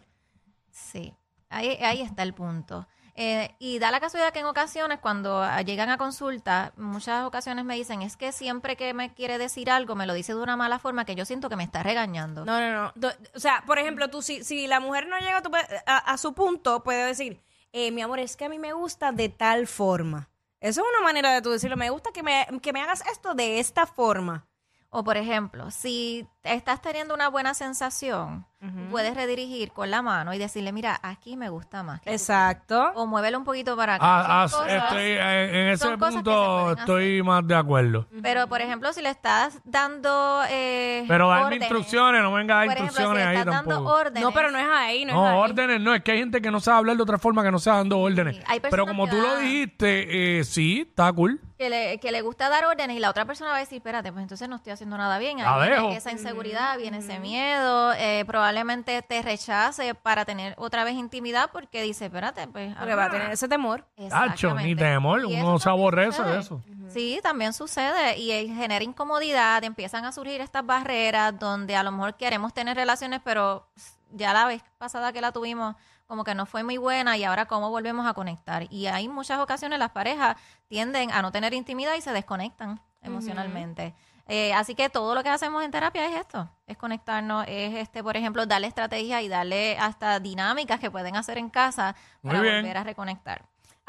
Sí, 0.71 1.13
ahí, 1.49 1.77
ahí 1.84 2.01
está 2.01 2.23
el 2.23 2.34
punto. 2.34 2.88
Eh, 3.13 3.53
y 3.60 3.77
da 3.77 3.91
la 3.91 3.99
casualidad 3.99 4.31
que 4.31 4.39
en 4.39 4.45
ocasiones, 4.45 4.97
cuando 4.99 5.45
llegan 5.65 5.89
a 5.89 5.97
consulta, 5.97 6.71
muchas 6.77 7.25
ocasiones 7.25 7.65
me 7.65 7.75
dicen, 7.75 8.01
es 8.01 8.15
que 8.17 8.31
siempre 8.31 8.75
que 8.77 8.93
me 8.93 9.13
quiere 9.13 9.38
decir 9.38 9.69
algo, 9.69 9.95
me 9.95 10.07
lo 10.07 10.13
dice 10.13 10.34
de 10.34 10.39
una 10.41 10.55
mala 10.55 10.79
forma 10.79 11.03
que 11.05 11.13
yo 11.13 11.25
siento 11.25 11.49
que 11.49 11.57
me 11.57 11.63
está 11.65 11.84
regañando. 11.84 12.45
No, 12.45 12.60
no, 12.60 12.71
no. 12.86 12.91
Do- 12.95 13.12
O 13.36 13.39
sea, 13.39 13.63
por 13.67 13.77
ejemplo, 13.77 14.10
tú 14.10 14.21
si, 14.21 14.43
si 14.45 14.65
la 14.65 14.79
mujer 14.79 15.07
no 15.07 15.19
llega 15.19 15.38
a, 15.38 15.41
tu 15.43 15.51
pe- 15.51 15.60
a- 15.86 15.97
a 15.97 16.17
su 16.17 16.34
punto, 16.34 16.81
puede 16.84 17.05
decir, 17.05 17.43
eh, 17.73 17.91
mi 17.91 18.01
amor, 18.01 18.19
es 18.19 18.36
que 18.36 18.45
a 18.45 18.49
mí 18.49 18.60
me 18.60 18.73
gusta 18.73 19.12
de 19.12 19.29
tal 19.29 19.67
forma. 19.67 20.29
Eso 20.60 20.81
es 20.81 20.88
una 20.95 21.03
manera 21.03 21.34
de 21.34 21.41
tú 21.41 21.49
decirlo. 21.49 21.77
Me 21.77 21.89
gusta 21.89 22.12
que 22.12 22.23
me, 22.23 22.45
que 22.62 22.73
me 22.73 22.81
hagas 22.81 23.03
esto 23.07 23.34
de 23.34 23.60
esta 23.60 23.88
forma. 23.88 24.47
O 24.89 25.03
por 25.03 25.17
ejemplo, 25.17 25.71
si 25.71 26.27
estás 26.43 26.81
teniendo 26.81 27.13
una 27.13 27.29
buena 27.29 27.53
sensación, 27.53 28.45
puedes 28.91 29.15
redirigir 29.15 29.71
con 29.71 29.89
la 29.89 30.02
mano 30.02 30.34
y 30.34 30.38
decirle, 30.38 30.71
mira, 30.71 31.00
aquí 31.02 31.36
me 31.38 31.50
gusta 31.50 31.82
más. 31.84 32.00
que 32.02 32.10
tú". 32.10 32.13
Exacto. 32.13 32.91
O 32.95 33.08
muévelo 33.08 33.38
un 33.39 33.43
poquito 33.43 33.76
para 33.76 33.95
acá. 33.95 34.06
Ah, 34.06 34.43
ah, 34.43 34.43
cosas- 34.43 34.67
estoy, 34.71 35.12
en, 35.12 35.56
en 35.56 35.67
ese 35.69 35.97
punto 35.97 36.71
estoy 36.74 37.24
más 37.24 37.45
de 37.47 37.56
acuerdo. 37.56 38.06
Pero, 38.21 38.47
por 38.47 38.62
ejemplo, 38.62 38.93
si 38.93 39.02
le 39.02 39.10
estás 39.10 39.60
dando... 39.63 40.41
Eh, 40.50 41.06
Pero 41.08 41.30
darme 41.30 41.45
órdenes, 41.45 41.62
instrucciones, 41.69 42.21
no 42.21 42.34
venga 42.34 42.56
a 42.56 42.58
dar 42.60 42.67
Por 42.67 42.78
ejemplo, 42.78 42.95
si 42.95 43.02
instrucciones 43.02 43.24
le 43.26 43.30
ahí 43.32 43.38
estás 43.39 43.54
dando 43.56 43.69
tampoco. 43.76 43.95
órdenes... 43.95 44.24
No, 44.24 44.32
pero 44.32 44.52
no 44.52 44.60
es 44.60 44.67
ahí, 44.71 45.06
no, 45.06 45.13
No, 45.13 45.26
es 45.28 45.32
ahí. 45.34 45.38
órdenes 45.39 45.82
no, 45.82 45.95
es 45.95 46.04
que 46.04 46.12
hay 46.12 46.19
gente 46.19 46.41
que 46.41 46.52
no 46.52 46.60
sabe 46.60 46.78
hablar 46.78 46.97
de 46.97 47.04
otra 47.04 47.17
forma 47.17 47.43
que 47.43 47.52
no 47.52 47.60
sea 47.60 47.74
dando 47.76 48.00
órdenes. 48.00 48.36
Sí, 48.38 48.62
Pero 48.69 48.86
como 48.86 49.08
tú 49.08 49.15
lo 49.17 49.38
dijiste, 49.39 50.39
eh, 50.39 50.43
sí, 50.43 50.86
está 50.88 51.12
cool. 51.13 51.39
Que 51.62 51.69
le, 51.69 52.00
que 52.00 52.12
le 52.12 52.24
gusta 52.24 52.50
dar 52.50 52.65
órdenes 52.65 52.97
y 52.97 53.00
la 53.00 53.12
otra 53.12 53.26
persona 53.26 53.52
va 53.52 53.58
a 53.58 53.60
decir, 53.60 53.78
espérate, 53.78 54.12
pues 54.12 54.24
entonces 54.24 54.50
no 54.50 54.56
estoy 54.56 54.74
haciendo 54.74 54.97
nada 54.97 55.19
bien. 55.19 55.39
Ahí 55.39 55.45
La 55.45 55.58
viene 55.60 55.76
dejo. 55.76 55.91
esa 55.91 56.12
inseguridad, 56.12 56.76
viene 56.80 56.97
ese 56.97 57.19
miedo, 57.19 57.93
eh, 57.93 58.24
probablemente 58.26 59.00
te 59.04 59.21
rechace 59.21 59.93
para 59.93 60.26
tener 60.26 60.56
otra 60.58 60.84
vez 60.84 60.95
intimidad 60.95 61.52
porque 61.54 61.84
dice, 61.84 62.06
espérate, 62.06 62.47
pues... 62.47 62.76
Porque 62.76 62.95
va 62.95 63.06
a 63.06 63.10
tener 63.12 63.30
ese 63.30 63.47
temor. 63.47 63.82
Tacho, 64.10 64.56
ni 64.56 64.71
exactamente. 64.71 64.84
temor, 64.84 65.19
Y 65.30 65.39
uno 65.39 65.60
se 65.60 65.65
también 65.65 65.80
aborrece 65.80 66.17
sucede. 66.17 66.34
de 66.34 66.39
eso. 66.39 66.62
Sí, 66.89 67.19
también 67.21 67.54
sucede 67.54 68.17
y 68.17 68.32
eh, 68.32 68.47
genera 68.47 68.84
incomodidad, 68.84 69.63
empiezan 69.63 70.04
a 70.06 70.12
surgir 70.12 70.41
estas 70.41 70.65
barreras 70.65 71.38
donde 71.38 71.76
a 71.76 71.84
lo 71.84 71.91
mejor 71.91 72.15
queremos 72.15 72.54
tener 72.56 72.76
relaciones, 72.76 73.21
pero 73.24 73.67
ya 74.12 74.34
la 74.34 74.45
vez 74.47 74.63
pasada 74.80 75.13
que 75.13 75.21
la 75.21 75.32
tuvimos 75.32 75.76
como 76.12 76.26
que 76.26 76.36
no 76.36 76.45
fue 76.45 76.62
muy 76.62 76.76
buena 76.76 77.15
y 77.15 77.24
ahora 77.24 77.45
cómo 77.45 77.69
volvemos 77.69 78.06
a 78.06 78.13
conectar. 78.13 78.67
Y 78.69 78.88
hay 78.88 79.08
muchas 79.08 79.39
ocasiones 79.39 79.80
las 79.80 79.91
parejas 79.91 80.36
tienden 80.67 81.10
a 81.10 81.21
no 81.21 81.32
tener 81.32 81.54
intimidad 81.54 81.95
y 81.95 82.02
se 82.02 82.12
desconectan 82.12 82.82
emocionalmente. 83.02 83.95
Eh, 84.28 84.54
así 84.54 84.76
que 84.76 84.89
todo 84.89 85.15
lo 85.15 85.24
que 85.24 85.30
hacemos 85.30 85.63
en 85.63 85.71
terapia 85.71 86.06
es 86.06 86.19
esto, 86.19 86.50
es 86.67 86.76
conectarnos, 86.76 87.45
es 87.47 87.76
este, 87.76 88.04
por 88.04 88.17
ejemplo, 88.17 88.45
darle 88.45 88.67
estrategias 88.67 89.21
y 89.21 89.30
darle 89.30 89.78
hasta 89.78 90.19
dinámicas 90.19 90.82
que 90.82 90.91
pueden 90.91 91.15
hacer 91.15 91.38
en 91.38 91.50
casa 91.50 91.95
Muy 92.21 92.32
para 92.32 92.41
bien. 92.41 92.56
volver 92.58 92.78
a 92.78 92.84
reconectar. 92.84 93.45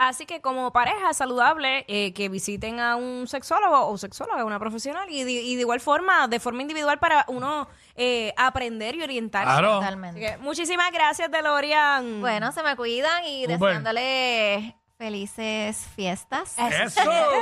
Así 0.08 0.26
que 0.26 0.40
como 0.40 0.72
pareja 0.72 1.14
saludable, 1.14 1.84
eh, 1.88 2.12
que 2.12 2.28
visiten 2.28 2.80
a 2.80 2.96
un 2.96 3.28
sexólogo 3.28 3.86
o 3.88 3.98
sexóloga, 3.98 4.44
una 4.44 4.58
profesional, 4.58 5.08
y 5.10 5.22
de, 5.24 5.32
y 5.32 5.54
de 5.54 5.60
igual 5.60 5.80
forma, 5.80 6.28
de 6.28 6.40
forma 6.40 6.62
individual 6.62 6.98
para 6.98 7.24
uno 7.28 7.68
eh, 7.94 8.34
aprender 8.36 8.96
y 8.96 9.02
orientarse. 9.02 9.46
Claro. 9.46 9.74
Así 9.74 9.80
Totalmente. 9.80 10.20
que 10.20 10.36
muchísimas 10.38 10.90
gracias, 10.92 11.30
Delorian. 11.30 12.20
Bueno, 12.20 12.50
se 12.52 12.62
me 12.62 12.74
cuidan 12.76 13.24
y 13.24 13.46
deseándole 13.46 14.74
felices 14.98 15.86
fiestas. 15.94 16.56
Eso. 16.58 17.00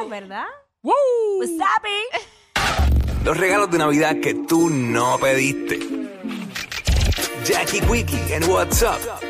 ¿verdad? 0.09 0.47
¡Woo! 0.83 0.95
Sapi. 1.59 2.21
Los 3.25 3.37
regalos 3.37 3.71
de 3.71 3.79
Navidad 3.79 4.17
que 4.21 4.35
tú 4.35 4.71
no 4.71 5.19
pediste. 5.19 5.79
Jackie 7.45 7.81
Quickie 7.81 8.35
en 8.35 8.45
WhatsApp 8.51 8.99